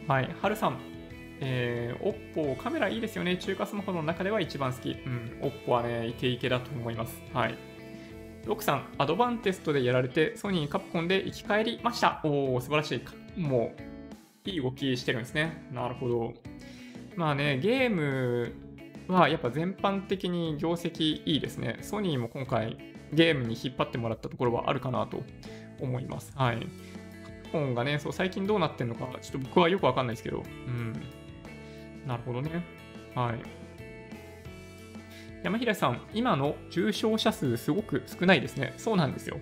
[0.07, 0.79] はい、はるさん。
[1.41, 3.37] えー、OPPO カメラいいですよね。
[3.37, 4.91] 中華スマホの中では一番好き。
[4.91, 7.23] うん、OPPO はね、イケイケだと思います。
[7.33, 7.55] はい。
[8.47, 12.21] ロックさん、アドバンテストでやられて、ソニー、カプコンで生き返りました。
[12.25, 12.95] おー、素晴らし
[13.37, 13.41] い。
[13.41, 14.00] もう、
[14.45, 15.69] いい動きしてるんですね。
[15.73, 16.35] なるほど。
[17.17, 18.53] まあね、ゲーム
[19.09, 21.79] はやっぱ全般的に業績いいですね。
[21.83, 22.79] ソニーも今回
[23.13, 25.23] ゲームに引っ張ってもらったところはあるかなと
[25.81, 26.33] 思います。
[26.37, 26.67] はい。
[27.53, 30.93] 本がね、そう最近どうなってんのか、ちょっと僕はよくわかんないですけど、うん。
[32.07, 32.65] なるほどね。
[33.15, 33.61] はい。
[35.43, 38.75] 山平さん、今の重症者数すごく少ないですね。
[38.77, 39.39] そうなんですよ。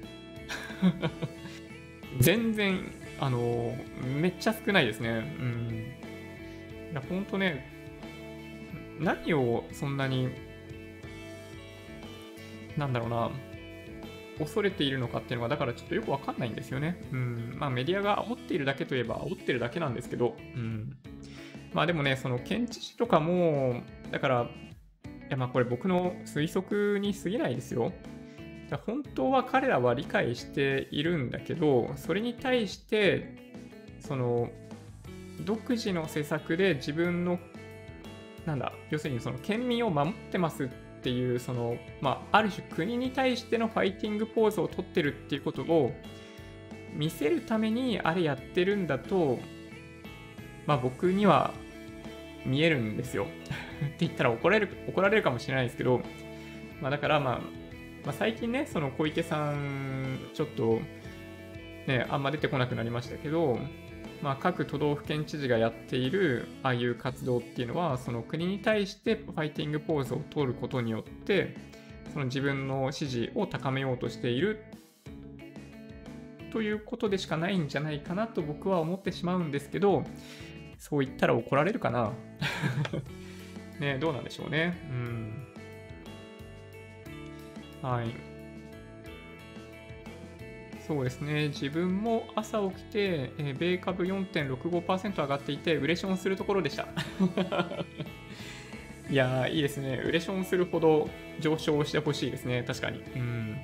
[2.20, 2.80] 全然
[3.20, 3.74] あの
[4.20, 5.08] めっちゃ少ないですね。
[5.08, 5.94] うん。
[6.92, 7.66] いや、ほんとね、
[9.00, 10.28] 何をそんなに、
[12.76, 13.30] なんだろうな、
[14.38, 17.02] 恐れているのかっていうのが、だからちょっとよくわかんないんですよね。
[17.12, 17.56] うん。
[17.58, 20.96] まあメディアが煽っているだけといえば煽ってるだけなんですけど、うん。
[21.72, 24.50] まあでもね、その県知事とかも、だから、
[25.28, 27.92] いやまあこれ僕の推測に過ぎないですよ。
[28.76, 33.34] 本当は彼らは理解しているんだけど、それに対して、
[34.00, 34.50] その、
[35.44, 37.38] 独自の施策で自分の、
[38.44, 40.68] なんだ、要するにその県民を守ってますっ
[41.02, 45.92] ていう、その、まあ、ある種国に対してのファイティングポーズを取ってるっていうことを
[46.94, 49.38] 見せるためにあれやってるんだと、
[50.66, 51.54] まあ僕には
[52.44, 53.26] 見えるんですよ。
[53.84, 56.02] って言ったら怒られる怒られるかもしれないですけど、
[56.80, 57.67] まあ、だからまあ、
[58.08, 60.80] まあ、最近ね、その小池さん、ちょっと、
[61.86, 63.58] ね、あんま出てこなくなりましたけど、
[64.22, 71.54] まあ、各都道府県知事がやっているああいう活動っていうのは、その国に対してファイティングポーズを取ることによって、
[72.14, 74.64] その自分の支持を高めようとしている
[76.50, 80.02] ということでしかないんじゃないかなと僕は思ってしまうんですけど、
[80.78, 82.14] そう言ったら怒られるかな
[83.78, 84.78] ねどうなんでしょうね。
[84.90, 85.48] うん。
[87.82, 88.14] はい。
[90.86, 91.48] そうですね。
[91.48, 96.88] 自分も朝起きて、えー、米株4.65%上がっていて、ウレションするところでした。
[99.10, 100.02] いや、いいですね。
[100.04, 101.10] ウレションするほど
[101.40, 102.64] 上昇してほしいですね。
[102.66, 103.02] 確かに。
[103.16, 103.56] うん。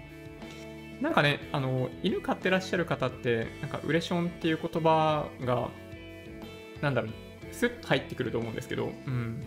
[1.01, 5.71] なんかね、あの、犬飼ってらっしゃる方って、なんか、ウレションっていう言葉が、
[6.83, 7.11] なんだろう、
[7.53, 9.43] スッと入ってくると思うんですけど、うん。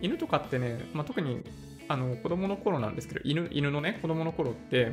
[0.00, 1.42] 犬とかってね、まあ、特に
[1.88, 4.92] あの子供の頃なんですけど犬、犬のね、子供の頃って、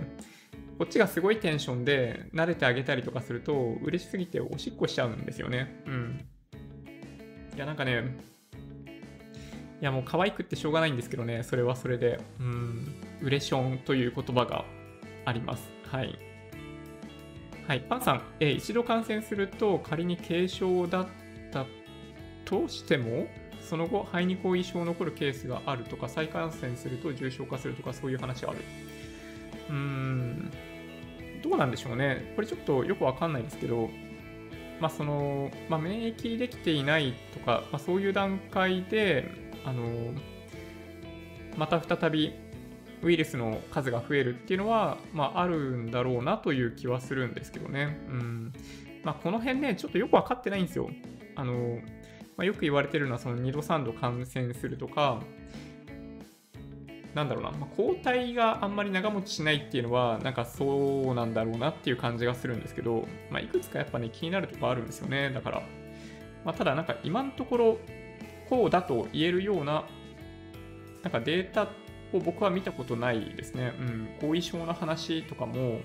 [0.77, 5.81] こっちがすごいテンションで撫でてあげたりとかすると、嬉しすぎておしっこしちゃうんですよね。
[5.85, 6.25] うん。
[7.55, 8.03] いや、なんかね、
[9.81, 14.65] いや、もう可愛くってしょうがないんですけどね、それはそれで、うん、ウレションという言葉が
[15.25, 15.69] あります。
[15.87, 16.17] はい。
[17.67, 21.07] はい、パンさん、えー、一度感染すると仮に軽症だっ
[21.51, 21.65] た
[22.45, 23.27] としても、
[23.63, 28.59] その後、肺に後遺症が残るケースがあるとか、再感染すると重症化するとか、そういう話がある。
[29.69, 30.51] うーん、
[31.41, 32.33] どうなんでしょうね。
[32.35, 33.89] これちょっとよくわかんないんですけど、
[34.79, 39.29] まあ、その、まあ、免疫できていないとか、まあ、そういう段階で、
[39.65, 40.13] あの、
[41.57, 42.33] また再び
[43.01, 47.97] ウイルスの数が増えるっていうのは、まあ、あるんだろうなという気はするんですけどね。
[48.07, 48.53] うん。
[49.03, 50.89] まあ、この辺ね、ちょっとよく分かってないんですよ。
[51.35, 51.79] あの、
[52.43, 55.21] まあ、よく言われてるのはその2度3度感染するとか、
[57.15, 65.31] なんだろうな、まあ、抗体があんまり長持ちしないっていうのは、なんかそうなんだろうなっていう感じがするんですけど、まあ、いくつかやっぱね、気になるとこあるんですよね。
[65.31, 65.63] だから、
[66.43, 67.77] まあ、ただなんか今のところ、
[68.49, 69.85] こうだと言えるような、
[71.01, 71.69] なんかデータ
[72.11, 73.73] を僕は見たことないですね。
[73.79, 75.79] うん、後遺症の話とかも、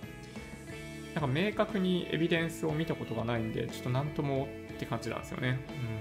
[1.15, 5.61] なんか明確にエビデンスを見たことがないんで、ちょっとなんともって感じなんですよね。
[5.93, 5.98] うん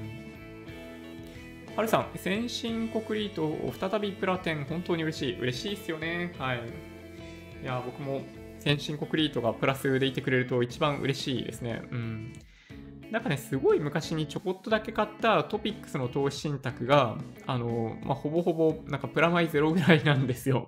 [1.78, 5.40] はるさん、先進コクリートを再びプラテン、本当に嬉しい。
[5.40, 6.34] 嬉しいっすよね。
[6.40, 6.62] はい。
[7.62, 8.24] いや、僕も
[8.58, 11.84] 先進コクリートがプラスでいてくれると一番嬉しいですね。
[11.92, 12.34] うん。
[13.12, 17.16] なんかね、すごい昔にちょこっとだけ買ったトピックスの投資信託が、
[17.46, 20.68] あの、まあ、ほぼほぼ、なんかプラマイゼロぐらいなんですよ。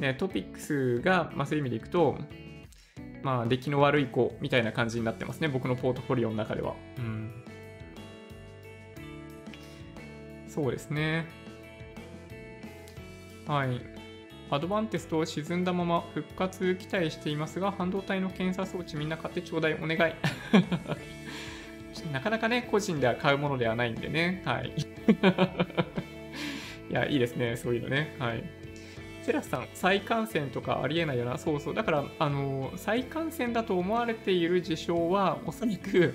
[0.00, 2.18] ね、トピックスが、まあ、そういう意味でいくと、
[3.22, 6.74] まあ、出来の悪い子みたいな感じになってますね、僕のポートフォリオの中では。
[6.98, 7.13] うん。
[10.54, 11.26] そうですね。
[13.46, 13.80] はい。
[14.50, 20.14] アドバンテスト沈んだまま復活期待していますが、半導体の検査装置みんな買ってちょうだいお願い。
[22.12, 24.42] なかなかね、個人では買うものではないんでね。
[24.44, 24.72] はい。
[26.90, 28.14] いや、いいですね、そういうのね。
[28.20, 28.44] はい。
[29.22, 31.36] セラスさん、再感染とかありえないよな。
[31.36, 31.74] そうそう。
[31.74, 36.14] だから、あの、再感染だと思われている事象は、おそらく、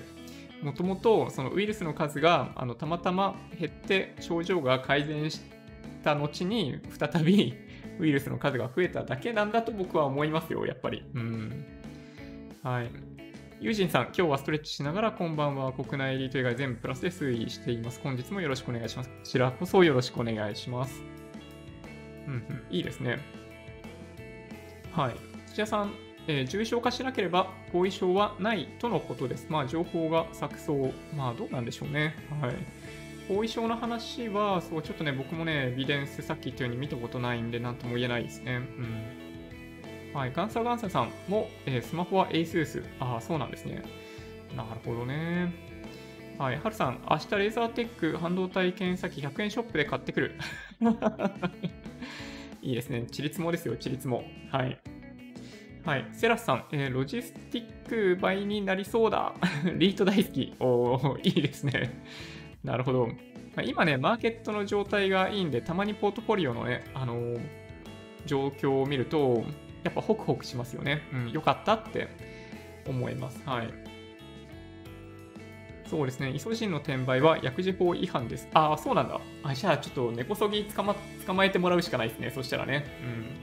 [0.62, 5.40] もともとそのウイルスの数があのたまたま減って症状が改善し
[6.02, 7.54] た後に再び
[7.98, 11.04] ウイルスの数が増えただけなんだと僕は思いますよ、やっぱり。
[11.14, 11.66] うん。
[12.62, 12.90] はい。
[13.60, 15.70] ユージンさん、今日はストレッチしながら、こんばんは。
[15.74, 18.00] 国内リート以外全部プラスで推移しています。
[18.02, 19.10] 本日もよろしくお願いします。
[19.10, 21.02] こちらこそよろしくお願いします。
[22.26, 23.18] うんうん、いいですね。
[24.92, 25.14] はい。
[25.48, 25.92] 土屋さん、
[26.30, 29.46] えー、重症化しなければ後遺症はないとのことです。
[29.48, 30.92] まあ、情報が錯綜。
[31.16, 32.14] まあ、どうなんでしょうね。
[32.40, 32.54] はい。
[33.28, 38.60] 後遺症の話は、そう、ちょっとね、僕もね、エビデンスさっき言ったように見たことないんで、なんとも言えないですね。
[40.12, 40.14] うん。
[40.14, 40.32] はい。
[40.32, 42.84] ガンサガンサさんも、えー、スマホは ASUS。
[43.00, 43.82] ああ、そうなんですね。
[44.56, 45.52] なるほどね。
[46.38, 46.60] はい。
[46.60, 50.36] はるさん、明日レーザーテック半導体検査機100円ショップで買ってくる。
[52.62, 53.02] いいですね。
[53.10, 54.22] ちりつもですよ、ちりつも。
[54.52, 54.78] はい。
[55.84, 56.06] はい。
[56.12, 59.34] セラスさん、えー、ロジスティック倍になりそうだ。
[59.76, 60.54] リート大好き。
[60.60, 62.02] お、いいですね。
[62.62, 63.08] なるほど
[63.56, 63.62] ま。
[63.62, 67.40] 今ね、マーケットの状態がいいんで、たまにポートフォリオのね、あのー、
[68.26, 69.44] 状況を見ると、
[69.82, 71.02] やっぱホクホクしますよね。
[71.12, 72.08] うん、よかったって
[72.86, 73.42] 思います。
[73.46, 73.90] はい。
[75.86, 78.48] そうですね、イソジンの転売は薬事法違反です。
[78.52, 79.20] ああ、そうなんだ。
[79.42, 80.94] あじゃあ、ちょっと根こそぎ捕ま
[81.26, 82.84] 捕まえてもらうしかないですね、そしたらね。
[83.02, 83.39] うん。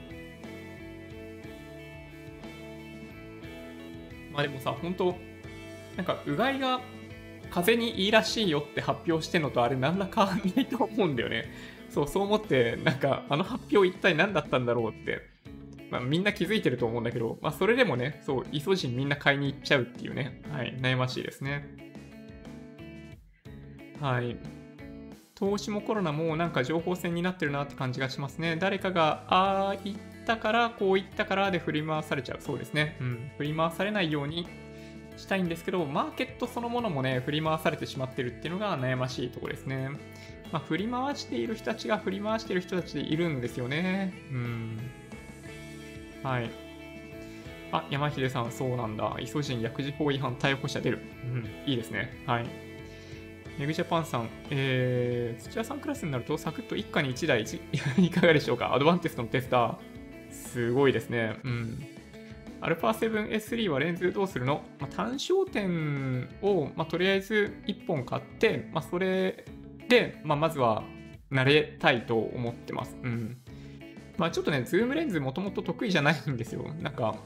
[4.38, 5.16] まあでもさ、本当
[5.96, 6.80] なんか、うがいが
[7.50, 11.46] 風にいいらしいよって発表してんのとあれ何ら変わんないと思うんだよね。
[11.90, 15.22] そう、そう思って、なんか、あの発表一体何だったんだろうって、
[15.90, 21.76] まあ、みんな気づいてると思うんだけど、まあ、それでもね、そう、イソジンみんな買いに行っちゃうっていうね、はい、悩ましいですね。
[24.00, 24.36] はい。
[25.34, 28.54] 投資もコロナもなんか情報戦になってるなって感じがしますね。
[28.54, 29.98] 誰かが、ああ、言
[30.34, 32.38] ったから、こう言ったからで振り回されちゃう。
[32.40, 32.96] そうですね。
[33.00, 33.30] うん。
[33.38, 34.46] 振り回されないように
[35.16, 39.88] したいんですけど、マーケットそのものもね、振り回されてしまってるっていうのが悩ましいところですね。
[40.52, 44.12] まあ、振り回している人たちが振り回している人たちでいるんですよね。
[44.30, 44.78] うん。
[46.22, 46.50] はい。
[47.72, 49.16] あ、山秀さん、そうなんだ。
[49.20, 51.00] イソジン薬事法違反逮捕者出る。
[51.24, 52.22] うん、いいですね。
[52.26, 52.46] はい。
[53.58, 57.44] メグジャパンさん、えー、土屋さんクラスになるとサクッと一家に1台
[57.98, 58.72] いかがでしょうか？
[58.72, 59.97] アドバンテストのテスター。
[60.30, 61.38] すごいですね。
[61.44, 61.86] うん。
[62.60, 69.44] α7S3 はレンズどうするの、まあ、単焦点を、まあ、とりあえず1本買って、まあ、それ
[69.88, 70.82] で、まあ、まずは
[71.30, 72.96] 慣れたいと思ってます。
[73.02, 73.36] うん。
[74.16, 76.64] まあちょっとね、ズームレンズもともと得意じゃないんですよ。
[76.80, 77.16] なんか、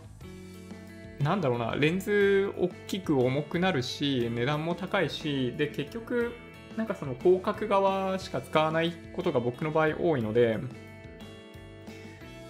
[1.20, 6.32] なんだろうな、レンズ大きく重くなるし、値段も高いし、で、結局、
[6.76, 10.58] なんかその広角側しか使わないことが僕の場合多いので、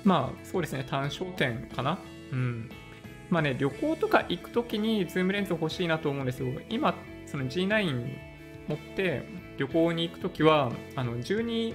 [0.05, 1.98] まあそうですね、単焦点かな。
[2.32, 2.70] うん。
[3.30, 6.48] まあね、旅行とか行くときにズームレンズ欲しいなと思うんですよ。
[6.68, 6.94] 今、
[7.26, 8.32] その G9
[8.68, 9.22] 持って
[9.57, 11.74] 旅行に行くときは、あの、12、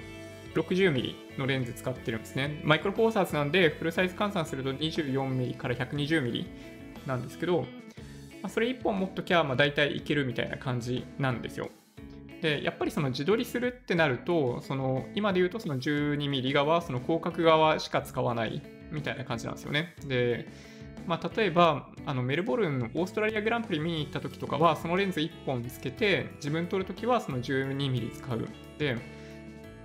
[0.54, 2.62] 60mm のレンズ使ってるんですね。
[2.64, 6.46] マイクロフォーサーズなんで、フルサイズ換算すると 24mm から 120mm
[7.06, 7.66] なんですけど、ま
[8.44, 11.70] あ、それ1本持っときゃ、まあ、大体いけるみたいな感じなんですよ。
[12.42, 18.62] で、やっぱりその自撮りするってなると、その今で言うとその 12mm 側、その広角側しか使わない
[18.92, 19.96] みたいな感じなんですよね。
[20.06, 20.48] で、
[21.08, 28.48] まあ、例えばあのメルボルンのオーストラリアグランプリ見に行った時とかはそのレンズ1本つけて自分撮るときはその 12mm 使う。
[28.78, 28.98] で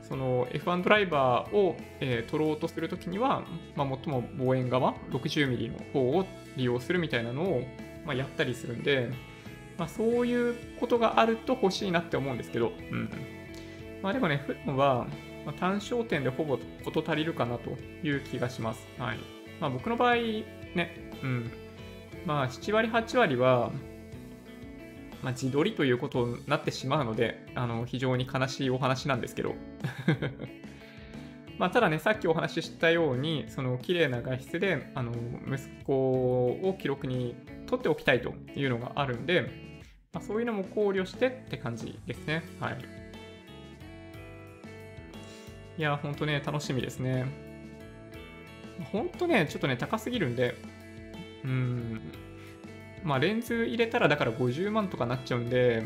[0.02, 3.44] その F1 ドライバーを、えー、取ろうとするときには、
[3.76, 6.26] まあ、最も望遠側 60mm の方を
[6.56, 7.62] 利用するみたいなのを、
[8.04, 9.10] まあ、やったりするんで、
[9.82, 13.10] まあ、そういうことがあると欲しいなって思うんですけど、うん。
[14.00, 15.08] まあでもね、普段は、
[15.44, 17.70] ま、単焦点でほぼ事足りるかなと
[18.04, 18.86] いう気がします。
[18.96, 19.18] はい。
[19.60, 21.50] まあ僕の場合、ね、うん。
[22.24, 23.72] まあ7割、8割は、
[25.20, 29.56] まあ、自撮りということになってしまうので、あの非常に悲しいお話なんですけど。
[31.58, 35.12] まあ、ただね、さっきお話ししたように、その綺麗な画質であの
[35.52, 37.34] 息子を記録に
[37.66, 39.71] 取っておきたいというのがあるんで、
[40.12, 42.42] まあ、そういうのも考慮してって感じですね。
[42.60, 42.78] はい。
[45.78, 47.26] いや、ほんとね、楽しみですね。
[48.92, 50.54] ほんとね、ちょっとね、高すぎるんで、
[51.44, 52.00] うん、
[53.02, 55.82] まあ、レンズ入れたらだから50万とかなっちゃうんで、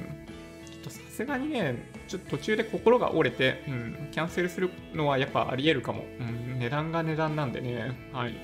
[0.66, 1.77] ちょっとさすがにね、
[2.09, 6.05] ちょっと途中で心が折れて、うん、キャンセルするのはやっぱあり得るかも。
[6.18, 8.35] うん、値段が値段なんでね、はい。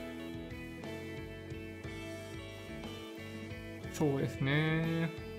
[3.93, 5.32] そうですね。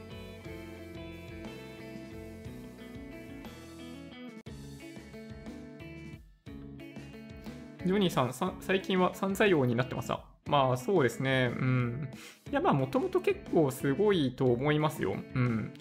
[7.86, 11.52] ジョニーさん、さ最近は散財王になってますかまあそうですね。
[11.54, 12.10] うん。
[12.52, 15.16] いやまあもともと結構すごいと思いますよ。
[15.36, 15.74] うん。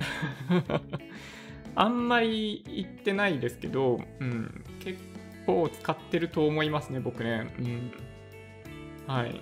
[1.75, 4.65] あんまり言ってないですけど、うん。
[4.81, 5.01] 結
[5.47, 7.55] 構使ってると思いますね、僕ね。
[7.59, 7.93] うん。
[9.07, 9.41] はい。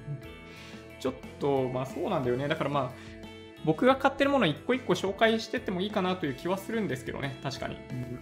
[0.98, 2.48] ちょっと、まあそうなんだよね。
[2.48, 3.20] だからまあ、
[3.64, 7.76] 僕が買ってるもの一個一個紹介してってもいいかなという気はするんですけどね、確かに。
[7.76, 8.20] うん、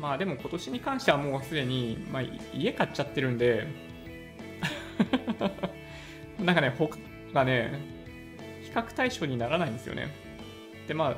[0.00, 2.22] まあでも今年に関してはもうすでに、まあ、
[2.54, 3.66] 家買っちゃってるんで、
[6.38, 6.96] なんかね、他
[7.32, 7.72] がね、
[8.62, 10.08] 比較対象にならないんですよね。
[10.86, 11.16] で、まあ、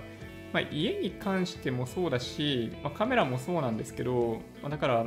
[0.53, 5.07] まあ、家に関してもそうだし、まあ、カメラもそうなんですけど、まあ、だから、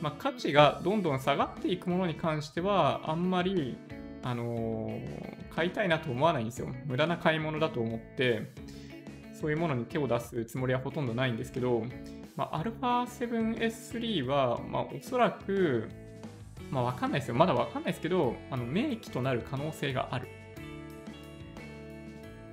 [0.00, 3.76] まあ、価値がどんどん下がっていくものに関しては、あんまり、
[4.24, 6.68] あのー、買いたいなと思わないんですよ。
[6.86, 8.52] 無駄な買い物だと思って、
[9.32, 11.84] そういうものに手を出すつもりはほとんどないんですけど、
[12.36, 15.88] まあ、α7S3 は、まあ、おそらく、
[16.70, 17.34] まあわかんないですよ。
[17.34, 20.28] まだわかんないですけど、あの、名機となる可能性がある。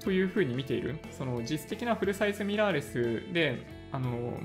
[0.01, 0.97] というふうに見ている。
[1.11, 4.37] その実質的なフルサイズミラーレスで、あの、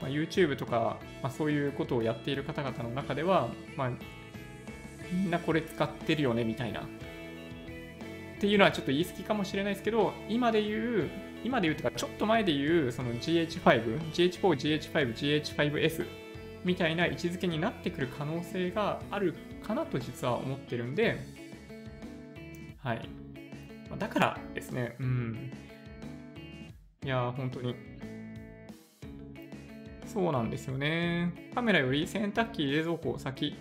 [0.00, 3.90] まあ、YouTube とか、まあ、そういうことをやっている方々の中では、まあ、
[5.10, 6.80] みんなこれ使ってるよねみたいな。
[6.80, 6.84] っ
[8.38, 11.10] ていうのはちょっと言い過ぎかもしれないですけど、今で言う、
[11.46, 16.04] 今で言うとか、ちょっと前で言う、その GH5、GH4、GH5、GH5S
[16.64, 19.32] みたいな位置づけになってくる可能性がある
[19.62, 21.16] かなと実は思ってるんで、
[22.82, 23.08] はい。
[23.96, 25.52] だからですね、うん。
[27.04, 27.76] いや、本当に。
[30.04, 31.32] そうなんですよね。
[31.54, 33.54] カメラより洗濯機、冷蔵庫先。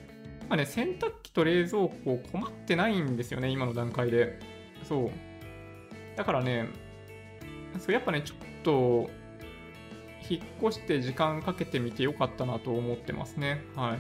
[0.49, 4.39] まあね、洗濯機と冷蔵庫困ってないんですよね、今の段階で。
[4.81, 5.11] そう。
[6.15, 6.67] だからね、
[7.79, 9.09] そうやっぱね、ちょっと、
[10.27, 13.61] 引っ越して時間かけてみてよかったなと思ってますね。
[13.75, 13.97] はい。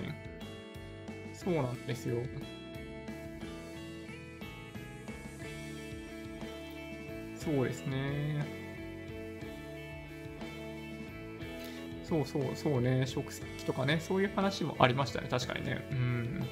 [1.33, 2.17] そうなんですよ。
[7.35, 8.65] そうですね。
[12.03, 15.87] そうそうそうね、食器とかね、そういう話もありましたね、確かにね。
[15.91, 16.47] うん。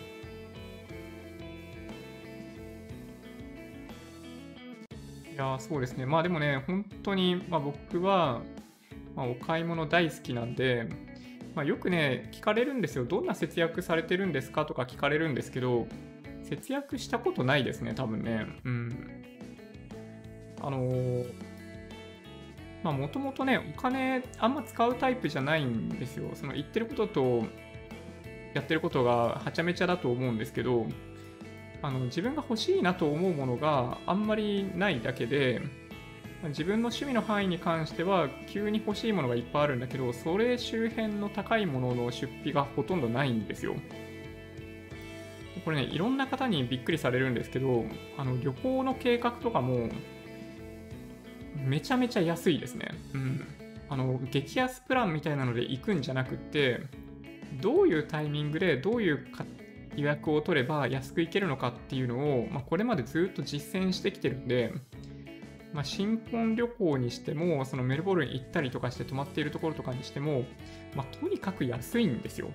[5.34, 6.06] いやそうですね。
[6.06, 8.42] まあでもね、本当に、まあ、僕は、
[9.16, 10.88] まあ、お買い物大好きなんで、
[11.56, 13.06] まあ、よくね、聞かれるんですよ。
[13.06, 15.88] どんな節約されてるんですかとか聞かれるんですけど、
[16.44, 18.46] 節約したことないですね、多分ね。
[18.64, 19.10] うん。
[20.62, 21.34] あのー
[22.84, 26.30] まあもともとね、お金あんま使うタイプじゃないんですよ。
[26.34, 27.44] その言ってることと
[28.54, 30.88] やってることがはちゃめちゃだと思うんですけど、
[31.84, 35.62] あの自分が欲しいなと思うものがあんまりないだけで、
[36.48, 43.76] 自分の趣味の範囲に関しては急に欲しいものがいっぱいあるんだけど、それ周辺の高いものの出費がほとんどないんですよ。
[45.66, 47.86] これね、いろんな方にびっくりされるんですけど、
[48.18, 49.90] あの旅行の計画とかも
[51.56, 52.92] めちゃめちゃ安いですね。
[53.14, 53.48] うん。
[53.90, 56.82] あの、激安プランみたいなので行くんじゃなくって、
[57.62, 59.28] どういうタイミングでどういう
[59.96, 64.74] 予約を取れば安く行けるのかっていうのを、まあ、これまでずっと実践してきてるんで、
[65.74, 70.44] まあ、新婚旅行にしても、そのメルボルン行ったりとかして泊まっているところとかにしても、
[70.96, 72.52] まあ、とにかく安いんですよ。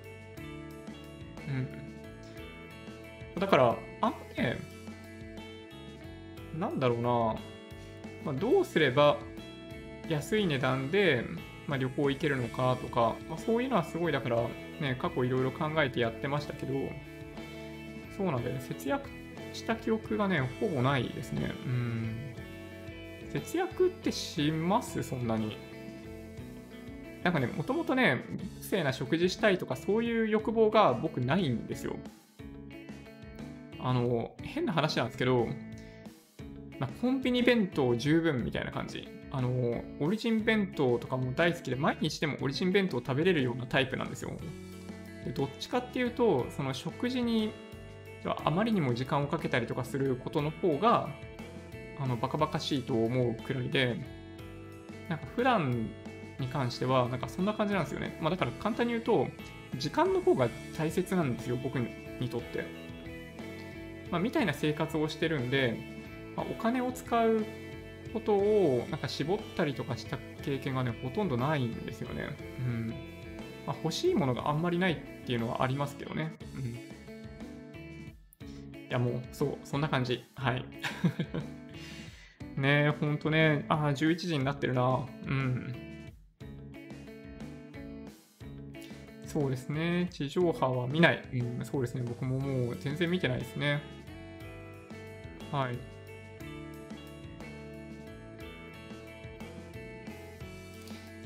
[1.48, 1.68] うん。
[3.40, 4.58] だから、あんまね、
[6.56, 7.36] なんだろうな、
[8.24, 9.18] まあ、どうすれば
[10.08, 11.24] 安い値段で、
[11.66, 14.36] まあ、旅行行けるのかとか、まあ、そういうのはすごいだから
[14.80, 16.72] ね、過去いろいろ考えてやってましたけど、
[18.18, 19.08] そうなんだよね、節約
[19.54, 21.52] した記憶がね、ほぼないですね。
[21.64, 22.34] うん。
[23.32, 25.02] 節約ってします？
[25.02, 25.56] そんなに。
[27.22, 28.24] なんかね、もともとね、
[28.60, 31.96] 不正な食事したいとかそういう欲望が僕ないんですよ。
[33.80, 35.46] あの、変な話なんですけど、
[36.78, 39.08] まあ、コンビニ弁当十分みたいな感じ。
[39.30, 44.32] あの、オリジン弁当とかも大好きで、毎日でもオリジン弁当食べれるようなタイプなんですよ。
[45.24, 47.52] でどっちかっていうと、その食事に
[48.24, 51.08] あまりにも時間をかけたりとかすることの方が、
[52.00, 53.96] あの、バカバカしいと思うくらいで、
[55.08, 55.88] なんか普段
[56.38, 58.18] に関しては、なんかそんな感じなんですよね。
[58.20, 59.26] まあだから簡単に言うと、
[59.76, 62.64] 時間の方が大切なんですよ、僕にとって。
[64.10, 65.76] まあみたいな生活をしてるんで、
[66.36, 67.44] まあ、お金を使う
[68.12, 72.28] ことをなんか絞ったりとかした経験がね、ほとんどないんですよね。
[72.60, 72.88] うん。
[73.66, 76.32] まあ、欲しいものがあんまりないっていうのはありますけどね。
[76.54, 76.87] うん。
[78.88, 80.24] いや、もう、そう、そんな感じ。
[80.34, 80.64] はい。
[82.56, 85.06] ねえ、ほんとね、ああ、11時になってるな。
[85.26, 85.74] うん。
[89.24, 90.08] そうですね。
[90.10, 91.22] 地上波は見ない。
[91.34, 92.02] うん、そうですね。
[92.02, 93.82] 僕ももう全然見てないですね。
[95.52, 95.78] はい。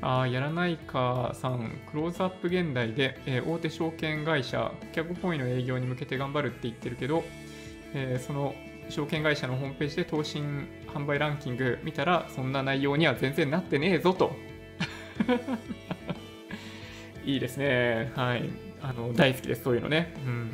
[0.05, 7.23] あやらないかさん、クローズアップ現代で、えー、大手証券会社、キャブポイの営業に向けて頑張るって言ってるけど、
[7.93, 8.55] えー、その
[8.89, 14.33] 証券会社のホームページで投信販売ランキング見たら、そんな内容には全然なってねえぞと。
[17.25, 18.11] いいですね。
[18.15, 18.49] はい。
[18.81, 20.13] あの、大好きです、そういうのね。
[20.25, 20.51] うん。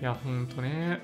[0.00, 0.98] いや、ほんとね。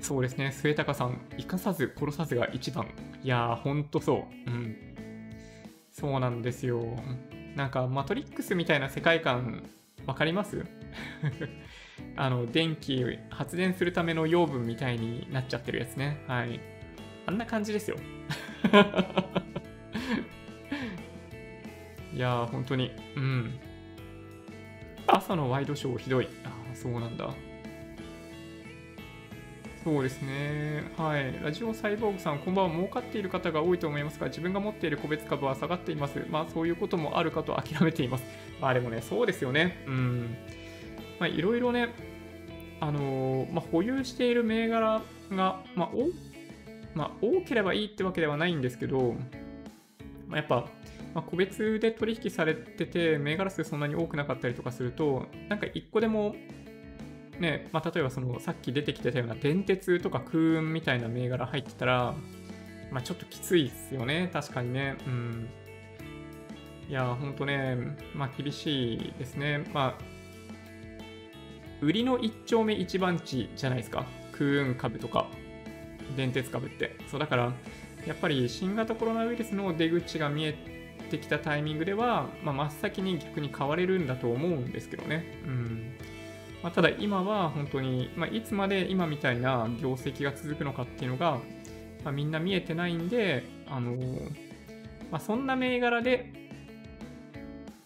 [0.00, 2.86] そうですね、末高さん、生かさず殺さずが一番。
[3.22, 4.50] いや、ほんとそう。
[4.50, 4.76] うん。
[5.90, 6.84] そうなんですよ。
[7.56, 9.62] なんか、マトリックスみたいな世界観、
[10.06, 10.66] わかります？
[12.16, 16.22] あの、電気、発電するための養分みたいになっちゃってるやつね。
[16.26, 16.60] はい。
[17.26, 17.96] あんな感じですよ。
[22.14, 22.92] いやー、本当に。
[23.16, 23.58] うん。
[25.06, 26.28] 朝のワイドショーひどい。
[26.44, 27.30] ああ、そうなんだ。
[29.82, 30.82] そうですね。
[30.96, 31.38] はい。
[31.42, 32.74] ラジオサイボーグさん、こんばんは。
[32.74, 36.24] 儲かっている方が多いと思いますが、自分が持っている個別株は下がっています。
[36.30, 38.24] まあ、そういうこともあるかと諦めています。
[38.62, 39.84] まあ、でもね、そうですよね。
[39.86, 40.36] うん。
[41.18, 41.88] まあ、いろいろね、
[42.80, 46.08] あのーまあ、保有している銘柄が、まあお
[46.94, 49.14] まあ、多ければいいってわけではないんですけど、
[50.28, 50.68] まあ、やっぱ、
[51.14, 56.34] まあ、個別で取引されてて、銘柄数そんなに多くなかったりとかすると、なんか一個でも、
[57.38, 62.14] ね、まあ、例えばそのさっき出てきてたような電鉄とか空運みたいな銘柄入ってたら、
[62.92, 64.96] まあ、ちょっときついですよね、確かにね。
[65.06, 65.48] うん。
[66.88, 67.76] いや、ほんとね、
[68.14, 69.64] まあ、厳しいですね。
[69.72, 70.13] まあ、
[71.84, 74.06] 売りの一丁目一番地じゃないですか。
[74.32, 75.26] 空運株とか、
[76.16, 76.96] 電鉄株って。
[77.10, 77.52] そう、だから、
[78.06, 80.54] やっぱり新型コロナウイルスの出口が見え
[81.10, 85.24] てきたタイミングでは、まあ、真っ先に逆に買われるんだと思うんですけどね。
[85.46, 85.92] うん。
[86.62, 91.38] まあ、ただ今は本当に、まあ、いつまで今みたいな業績が続くのかっていうのが、
[92.02, 94.30] ま、みんな見えてないんで、あのー、
[95.10, 96.32] ま、そんな銘柄で、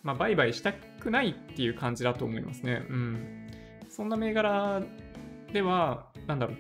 [0.05, 2.87] ま、売買したくないっていう感じだと思いますね。
[2.89, 3.38] うん。
[3.99, 4.81] そんな銘柄
[5.53, 6.57] では、なんだろう、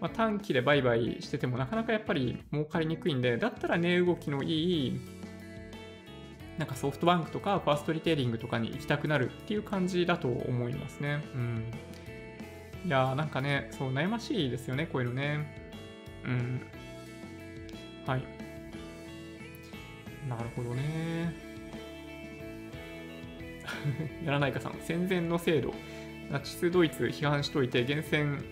[0.00, 5.00] まあ、短期で売買しててもなかなかやっぱり儲かりにくいんで、だったら値、動きのいい、
[6.56, 11.22] なんかソフトバンクとかファーストリテイリングとかに行きたくなるっていう感じだと思いますね。
[11.34, 11.64] うん。
[12.86, 15.68] いやーなんかね、そう悩ましいですよね、こういうのね。
[16.24, 16.62] うん。
[18.06, 18.24] はい。
[20.26, 21.34] なるほどね。
[24.24, 25.74] やらないかさん、戦前の制度、
[26.30, 28.42] ナチスドイツ批判しといて、厳選、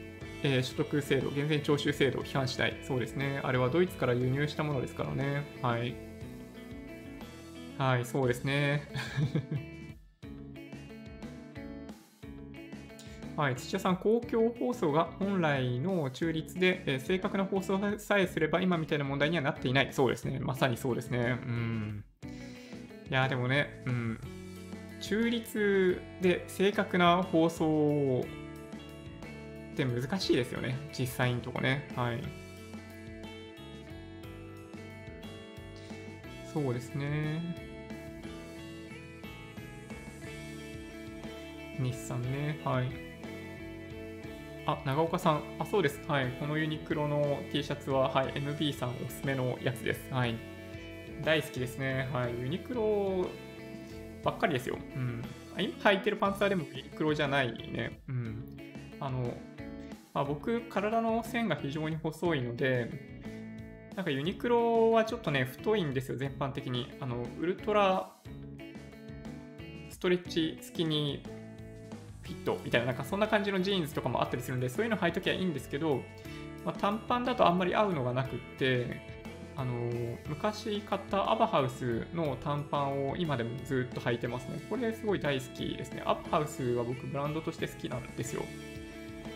[0.42, 2.76] えー、所得制度、厳選徴収制度を批判したい。
[2.86, 3.40] そうですね。
[3.42, 5.44] あれはドイツから輸入したものですからね。
[5.62, 5.94] はい。
[7.78, 8.88] はい、そうですね。
[13.36, 19.88] はい、土屋さん、公共放送が本来の中立で、えー、正確な放送さえすれば今みたいな問題にはなっていない。
[19.90, 20.38] そうですね。
[20.38, 21.40] まさにそうですね。
[21.44, 22.04] うん。
[23.10, 24.20] いや、でもね、うん。
[25.06, 28.24] 中立で正確な放送
[29.74, 30.78] って難しいですよね。
[30.98, 31.86] 実際のとこね。
[31.94, 32.22] はい。
[36.50, 37.54] そうですね。
[41.78, 42.58] 日産ね。
[42.64, 42.86] はい。
[44.64, 45.42] あ、長岡さん。
[45.58, 46.00] あ、そうです。
[46.08, 46.30] はい。
[46.40, 48.28] このユニクロの T シャツは、はい。
[48.28, 50.10] MB さんおすすめのやつです。
[50.10, 50.34] はい。
[51.22, 52.08] 大好きですね。
[52.10, 52.32] はい。
[52.40, 53.26] ユニクロ
[54.24, 54.78] ばっかりですよ。
[54.96, 55.22] うん。
[55.58, 58.00] 今履いてるパンツァーでもユニクロじゃないね。
[58.08, 58.44] うん。
[59.00, 59.34] あの、
[60.12, 62.90] まあ、僕、体の線が非常に細いので、
[63.94, 66.92] なんかユニクロはちょっとね、太いんですよ、全般的に。
[67.00, 68.10] あの、ウルトラ
[69.90, 71.44] ストレッチスキニー
[72.22, 76.02] フィットみたいな、なんかそんな感じのジーンズとかもあったりするんで、そういうの履いときはいいんですけど、
[76.64, 79.13] まあ、短パンだとあんまり合うのがなくって、
[79.56, 79.90] あの、
[80.28, 84.60] 昔買ったアバハウスの短パンを今でもずっと履いてますね。
[84.68, 86.02] これすごい大好きですね。
[86.04, 88.42] アバハウスは僕ブランドとして好きなんですよ。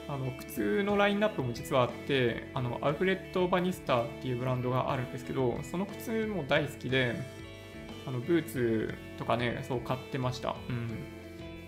[0.08, 7.14] あの、靴のラインナップも実はあって、あの、アルフレッド・バニスターっていうブランドがあるんですけど、その靴も大好きで、
[8.06, 10.56] あの、ブーツとかね、そう買ってました。
[10.68, 11.18] うん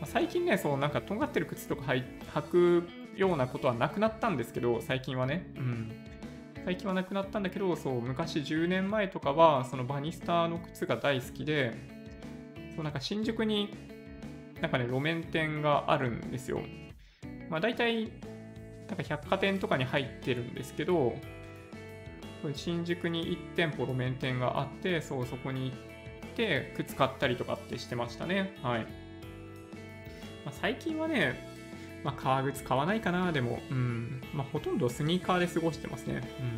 [0.01, 0.07] ま。
[0.07, 5.47] 最近ね、そう、なんか、とんがってる靴とか履くようなことはなくなったんですけど、最近はね。
[5.57, 5.93] うん。
[6.65, 11.73] 最近はなくなったんだけど、そう、昔10年前とかは、そのバニスターの靴が大好きで、
[12.75, 13.75] そう、なんか新宿に、
[14.61, 16.61] なんかね、路面店があるんですよ。
[17.49, 18.13] まあ、大体、
[18.89, 21.15] なんか百貨店とかに入ってるんですけど、
[22.55, 25.75] 新宿に1店舗路面店があって、そう、そこに行
[26.27, 28.55] って、靴買ったりとかってしてましたね。
[28.63, 28.83] はい。
[30.45, 31.50] まあ、最近はね、
[32.03, 34.23] まあ、革靴買わないかな、でも、うん。
[34.33, 36.23] まあ、ほとんどスニーカーで過ごしてますね。
[36.41, 36.57] うん。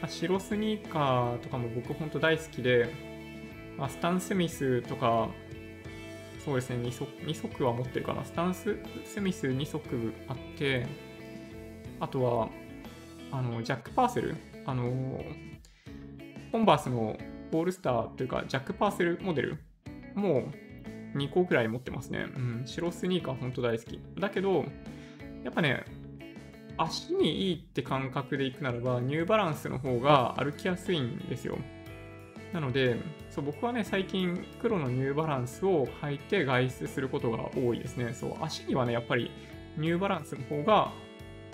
[0.00, 2.92] まあ、白スニーカーとかも僕ほんと大好きで、
[3.76, 5.28] まあ、スタン・スミスとか、
[6.44, 8.24] そうですね2足、2足は持ってるかな。
[8.24, 10.86] スタンス・スミス2足あって、
[12.00, 12.48] あとは、
[13.30, 15.24] あの、ジャック・パーセルあの、
[16.52, 17.16] コンバースの
[17.52, 19.58] オールスターというか、ジャック・パーセルモデル
[20.14, 20.52] も
[21.14, 22.26] 2個くらい持ってますね。
[22.34, 24.00] うん、白スニーカーほんと大好き。
[24.18, 24.64] だけど、
[25.44, 25.84] やっぱね、
[26.76, 31.58] 足にいいって感覚でいくならば、ニューバランスの方が歩きやすいんですよ。
[32.52, 32.96] なので、
[33.30, 38.12] そう僕はね、最近黒のニューバランスを履いて外出することが多いですね。
[38.12, 39.30] そう、足にはね、やっぱり
[39.76, 40.92] ニューバランスの方が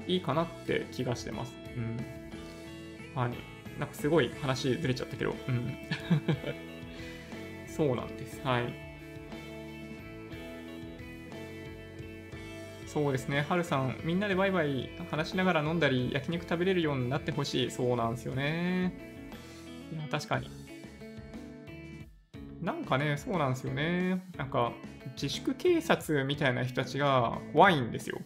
[0.06, 1.54] いいかなって気がしてます。
[1.76, 1.96] うん。
[3.14, 3.32] はい。
[3.78, 5.72] なんかすごい話ずれちゃったけど、うん。
[7.68, 8.40] そうなんです。
[8.44, 8.87] はい。
[12.88, 17.70] そうですね、はるさん、みんなでワイワイ話しながら飲んだり、焼肉食べれるようになってほしい。
[17.70, 18.94] そうなんですよね。
[19.92, 20.50] いや、確かに。
[22.62, 24.22] なんかね、そうなんですよね。
[24.38, 24.72] なんか、
[25.20, 28.20] 自粛警察みたいな人たちが怖いんですよ。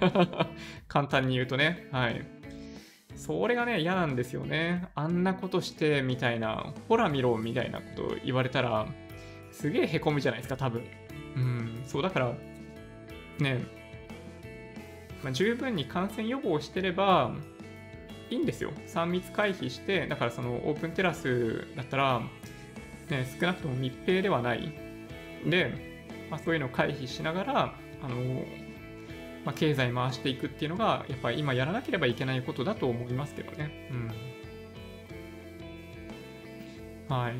[0.86, 1.88] 簡単に言うとね。
[1.90, 2.22] はい。
[3.16, 4.88] それがね、嫌なんですよね。
[4.94, 8.86] あんなことしてみたいな、ほら見ろみたいなこと言われたら、
[9.52, 10.84] すげえへこむじゃないですか、多分。
[11.36, 12.34] うん、そうだから、
[13.38, 13.64] ね、
[15.22, 17.32] まあ、十分に感染予防してれば
[18.30, 18.72] いいんですよ。
[18.88, 22.20] 3密回避して、だからそのオープンテラスだったら、
[23.10, 24.72] ね、少なくとも密閉ではない。
[25.46, 25.72] で、
[26.30, 28.16] まあ、そういうのを回避しながら、あの
[29.44, 33.88] まあ、経済回していくっていうのが、やっぱり今やらなければいけないことだと思いますけどね。
[33.90, 34.10] うん。
[37.14, 37.34] はい。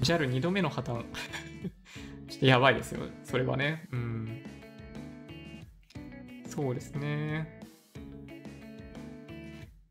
[0.00, 1.04] JAL2 度目の破綻
[2.28, 3.00] ちょっとやばいですよ。
[3.24, 3.88] それはね。
[3.92, 4.42] うん。
[6.46, 7.58] そうですね。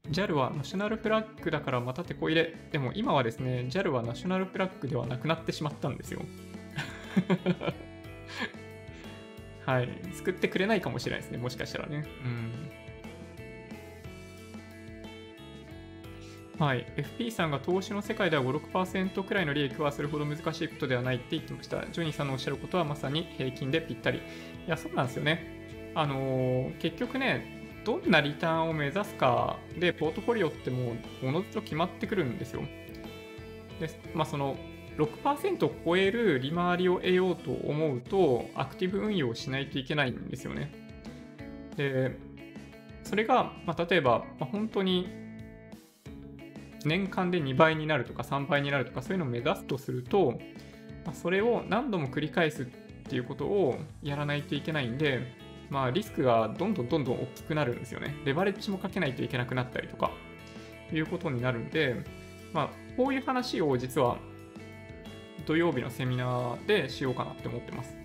[0.10, 2.54] JAL はナショナルフラッグだからまた手こ入れ。
[2.72, 6.22] でも今はですね、JAL はナショナルフラッグではなくなってしまったんですよ。
[9.66, 9.90] はい。
[10.14, 11.38] 救ってくれないかもしれないですね。
[11.38, 12.06] もしかしたらね。
[12.24, 12.72] うん。
[16.60, 16.88] はい。
[16.96, 21.86] FP さんが投資の世界では5、6%くらいの利益はそれほど難しいことではないって言ってました。
[21.92, 24.18] ジョニーさんのおっしゃることはまさに平均でぴったり。
[24.18, 24.22] い
[24.66, 25.92] や、そうなんですよね。
[25.94, 32.64] あのー、結局ね、どんなリターンを目指すかで、ポートフォリオってもう、ものずと決まってくるんですよ。
[33.80, 34.58] で、まあ、その、
[34.98, 40.72] 6%を超える利回りを得ようと思うと、アクティブ運用をしないといけないんですよね。
[41.76, 42.18] で、
[43.04, 45.27] それが、まあ、例えば、まあ、本当に
[46.88, 50.40] 年間で2倍になるとか3倍になるとかそういうのを目指すとすると、
[51.06, 52.66] ま、それを何度も繰り返すっ
[53.10, 55.22] ていうことをやらないといけないんで、
[55.70, 58.16] まあ、リスクがどんどんどんどん大きくなるんですよね。
[58.26, 60.12] レバレッジもかけないといけなくなったりとか、
[60.94, 61.96] いうことになるんで、
[62.54, 64.18] まあ、こういう話を実は
[65.46, 67.96] 土曜日のセミナーでしようかなって思ってます。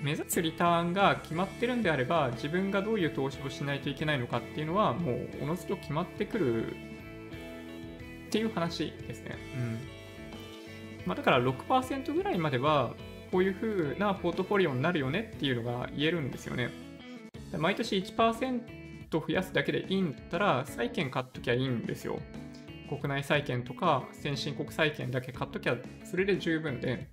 [0.00, 6.76] 目指すリターンが決まってるんであれば、自分がどういう投資をしないといけないのかっていうのは、もうおのずと決まってくる
[8.34, 9.36] っていう話ですね。
[9.56, 9.78] うん
[11.06, 12.94] まあ、だから6%ぐらいまでは、
[13.30, 16.70] こういう風なポートフォリオになるよねっていうのが言えるんですよね。
[17.56, 18.60] 毎年1%
[19.12, 22.18] 増やすだけでいいんだったら、債券買っときゃいいんですよ。
[22.88, 27.06] 国内債券とか先進国債券だけ買っときゃそれで十分で、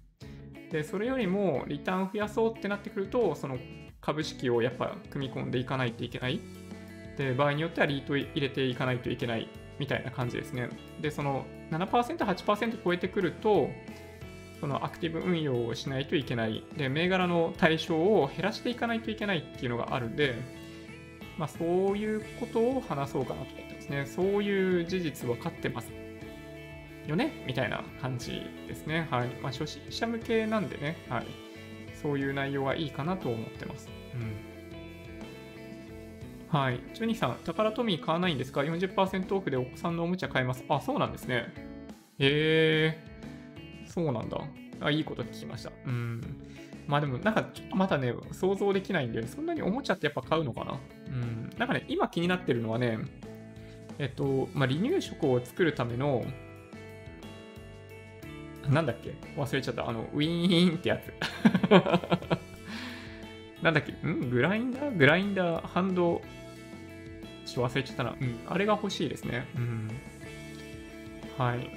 [0.72, 3.60] で、それよりもリターン増やそうってなってくると、その
[4.00, 6.40] 株式をやっぱ組み込んでいかないといけない。
[7.16, 9.48] で、場合によってはリート入れていかないといけない
[9.82, 10.70] みたいな感じですね。
[11.02, 13.72] で、その7%、8%超えてくると、
[14.60, 16.64] そのアクティブ運用をしないといけない。
[16.78, 20.36] で、銘柄の対象を減らしていかないといけないっていうのがあるんで、
[21.40, 24.06] まあ、そういうことを話そうかなと思ってますね。
[24.06, 25.92] そういう事実分かってます
[27.08, 27.44] よね？
[27.48, 29.08] みたいな感じですね。
[29.10, 29.30] はい。
[29.42, 31.26] まあ、初心者向けなんでね、はい。
[32.00, 33.90] そういう内容はいいかなと思ってます。
[34.14, 34.51] うん。
[36.52, 36.82] はい。
[36.94, 40.66] ジョニーさん、宝トミー買わないんですか ?40% オフでお子さんのおもちゃ買えます。
[40.68, 41.54] あ、そうなんですね。
[42.20, 44.38] へえー、そうなんだ。
[44.82, 45.72] あ、いいこと聞きました。
[45.86, 46.22] うん。
[46.88, 50.78] まあでも、なんか、ちょっとまだね、想像できないんで、そんなにおもちゃってやっぱ買うのかな？
[51.08, 51.50] うん。
[51.58, 53.00] なんかね、今気になってるのはね、
[53.98, 56.26] えっと、まあ、離乳食を作るための、
[58.68, 59.14] なんだっけ？
[59.38, 59.88] 忘れちゃった。
[59.88, 61.14] あの、ウィーンってやつ。
[63.64, 63.94] なんだっけ？
[64.06, 64.30] ん？
[64.30, 64.98] グラインダー？
[64.98, 66.22] グラインダー、ハンド、
[67.46, 68.16] ちょっと忘れちゃったな。
[68.20, 68.40] うん。
[68.48, 69.48] あれが欲しいですね。
[69.56, 69.90] うん。
[71.38, 71.70] はい。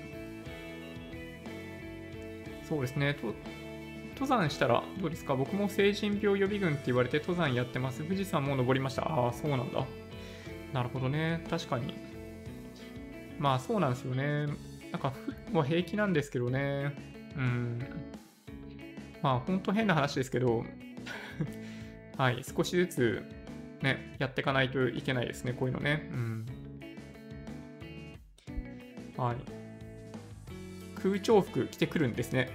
[2.69, 3.15] そうですね。
[3.15, 3.35] と
[4.15, 5.35] 登山したらどうですか？
[5.35, 8.03] 僕も成人病予備軍って言われて登山やってます。
[8.05, 9.03] 富士山も登りました。
[9.03, 9.85] ああ、そうなんだ。
[10.73, 11.45] なるほどね。
[11.51, 11.95] 確かに。
[13.39, 14.47] まあそうなんですよね。
[14.93, 15.13] なんか、
[15.53, 16.95] もう平気なんですけどね。
[17.37, 17.79] うん。
[19.21, 20.65] まあ本当変な話ですけど、
[22.17, 23.23] はい、少しずつ
[23.85, 26.09] ね、やっていかないといけないですね、こういうのね。
[26.11, 26.47] うん。
[29.17, 29.37] はい。
[31.01, 32.49] 空調服着てくるんですね。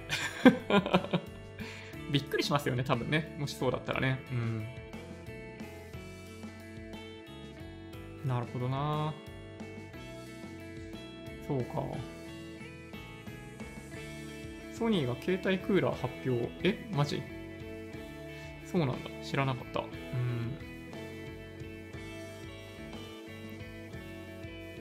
[2.12, 3.36] びっくりしますよね、多分ね。
[3.38, 4.18] もしそうだったらね。
[4.30, 4.66] うん。
[8.26, 9.14] なるほどな。
[11.46, 11.82] そうか。
[14.74, 16.50] ソニーが携帯クーラー発表。
[16.62, 17.22] えマジ？
[18.66, 19.10] そうなんだ。
[19.22, 19.80] 知らなかった。
[19.80, 20.69] うん。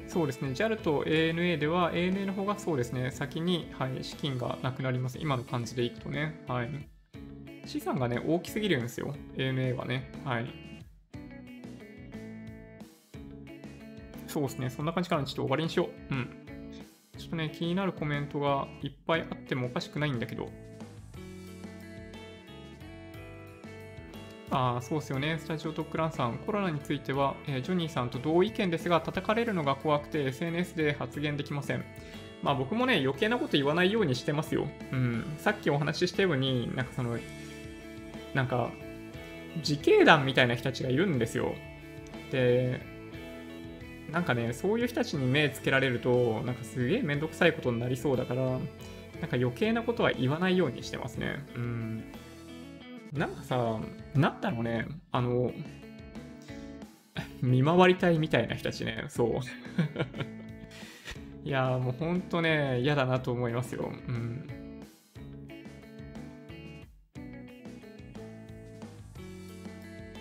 [0.10, 0.50] そうですね。
[0.50, 5.20] JAL と ANA では、ANA の方がそうですね、先に、はい、資金がなくなります。
[5.20, 6.44] 今の感じでいくとね。
[6.48, 6.70] はい。
[7.66, 9.14] 資産がね、大きすぎるんですよ。
[9.36, 10.12] ANA はね。
[10.26, 10.52] はい。
[14.26, 14.72] そうですね。
[14.72, 16.14] そんな感じからちょっと終わりにしよう。
[16.16, 16.30] うん。
[17.16, 20.50] ちょっとね、気になるコメントがいっぱいあってもおかしくないんだけど。
[24.52, 25.38] あ、そうですよね。
[25.40, 26.38] スタジオトックランさん。
[26.40, 31.84] コロナについては、えー、ジョニーさんと同意見ですが、叩かれるのが怖くて SNS で発言できません。
[32.42, 34.68] まあ僕もね、余計なこと言わないようにしてますよ。
[34.92, 35.36] うん。
[35.38, 37.18] さっきお話ししたように、なんかその、
[38.34, 38.72] なんか、
[39.58, 41.54] 自警団みたいな人たちがいるんですよ。
[42.32, 42.82] で、
[44.12, 51.46] なんかね、そういう人たちに目つけられると、なんかすげえめんどくさいことになりそうだから、なんか余計なことは言わないようにしてますね。
[51.56, 52.04] うん。
[53.14, 53.80] なんかさ、
[54.14, 55.52] なんだろうね、あの、
[57.42, 59.30] 見回りたいみたいな人たちね、そう。
[61.44, 63.92] いやもうほんとね、嫌だなと思いますよ。
[64.08, 64.48] うん。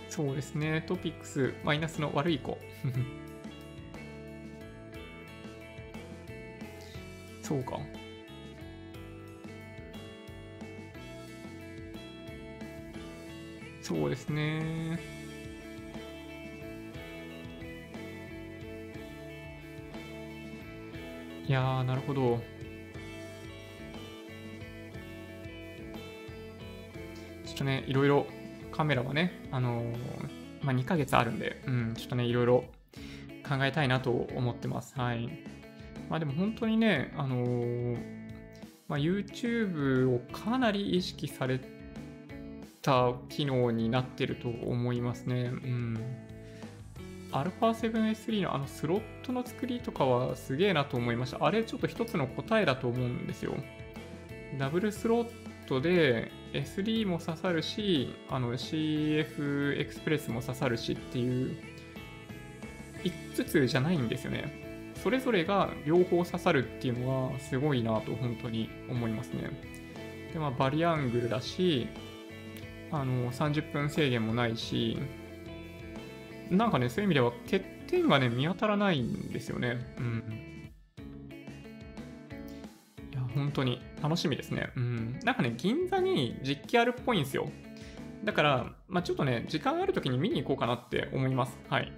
[0.09, 2.59] そうですね、トピックス、マイナスの悪い子。
[7.43, 7.78] そうか。
[13.89, 15.01] そうですね。
[21.47, 22.39] いや、なるほど。
[27.47, 28.27] ちょっとね、いろいろ
[28.73, 29.97] カメラはね、あのー、
[30.62, 32.65] まあ、2ヶ月あるんで、うん、ちょっとね、いろいろ
[33.48, 34.93] 考えたいなと思ってます。
[34.98, 35.31] はい。
[36.10, 37.98] まあでも本当にね、あのー、
[38.86, 41.77] まあ、YouTube をかなり意識されて
[42.89, 45.51] た機能になってると思いますね。
[45.52, 45.98] うん。
[47.32, 51.44] α7S3 のあのスロットの作りとかはすげえなと思いました。
[51.44, 53.52] あれちょっと一つの答えだと思うんですよ。
[54.59, 55.28] ダブルスロッ
[55.66, 61.56] トで S3 も刺さるし、あの CF エクスプレスも刺さるしっていう
[63.05, 64.94] 5つじゃないんですよね。
[65.02, 69.51] それぞれが両方刺さるっていうのはすごいなと本当に思いますね。
[70.32, 71.86] で、まあ、バリアングルだし、
[72.90, 74.98] あの、30分制限もないし、
[76.51, 79.78] なんかね、そういう意味では欠点がね、見当たらないんですよね。
[79.98, 80.23] うん。
[83.12, 84.70] いや、本当に楽しみですね。
[84.77, 85.20] うん。
[85.24, 87.48] なんかね、銀座に実機あるっぽいんですよ。
[88.24, 91.59] だから、まあ、ちょっとね、時間ある時に見に行こうかなって思います。
[91.69, 91.93] はい。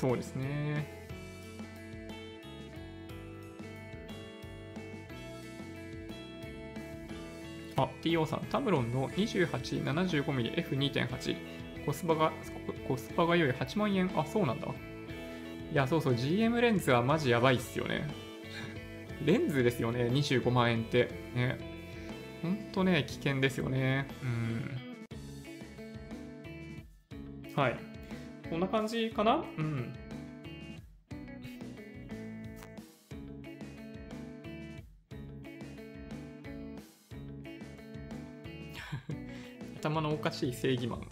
[0.00, 0.98] そうですね。
[7.76, 11.36] あ、TO さん、タムロンの 2875mmF2.8。
[11.84, 12.32] コスパが、
[12.88, 14.10] コスパが良い8万円。
[14.16, 14.68] あ、そうなんだ。
[14.68, 14.70] い
[15.74, 18.08] や、そうそう、GM レンズはマジやばいっすよね。
[19.26, 21.10] レンズですよね、25万円って。
[21.34, 21.58] ね。
[22.40, 24.08] ほんとね、危険ですよね。
[24.22, 24.78] うん。
[27.54, 27.89] はい。
[28.50, 29.44] こんな感じかな？
[29.58, 29.94] うん。
[39.78, 41.06] 頭のおかしい正義マン。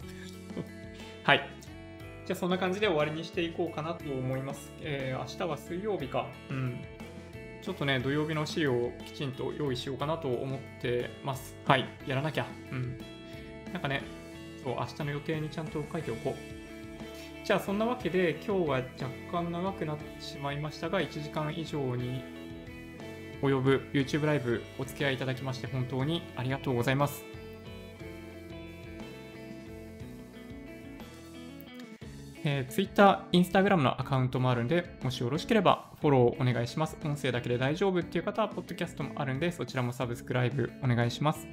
[1.23, 1.49] はい。
[2.25, 4.73] じゃあそんな感じで終わりにしていこうかなと思います。
[4.81, 6.27] えー、明日は水曜日か。
[6.49, 6.81] うん。
[7.61, 11.57] ちょっとね、土曜日の資料をきちんと用意しようかなと思ってます。
[11.65, 11.85] はい。
[12.05, 12.45] やらなきゃ。
[12.71, 12.99] うん。
[13.71, 14.01] なんかね、
[14.61, 16.58] そう、明日の予定にちゃんと書いておこう。
[17.49, 18.85] じゃあそんなわけで今日は若
[19.31, 22.23] 干長くなってしまいましたが、1時間以上に
[23.41, 27.25] 及ぶ YouTube ライブお付き合いいただきまして本当にありがとうございます。
[32.43, 36.97] えー、Twitter、Instagram のアカウントもあるんで、もしよろしければフォローお願いします。
[37.03, 41.47] 音声だけで大丈夫っていう方は、ポッドキャストもあるんで、そちらもサブスクライブお願いします。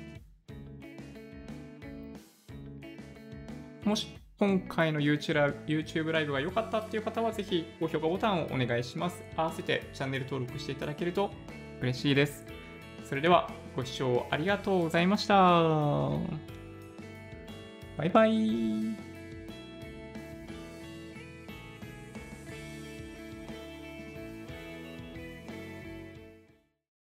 [3.83, 9.25] もし今回の YouTube ライブが良かったっていう方は、ぜひ高評価ボタンをお願いします。
[9.35, 11.31] 合わせてチャンネル登録していただけると
[11.81, 12.45] 嬉しいです。
[13.05, 15.37] それでは、ご視聴ありがとうございました。
[17.97, 19.06] バイバイ。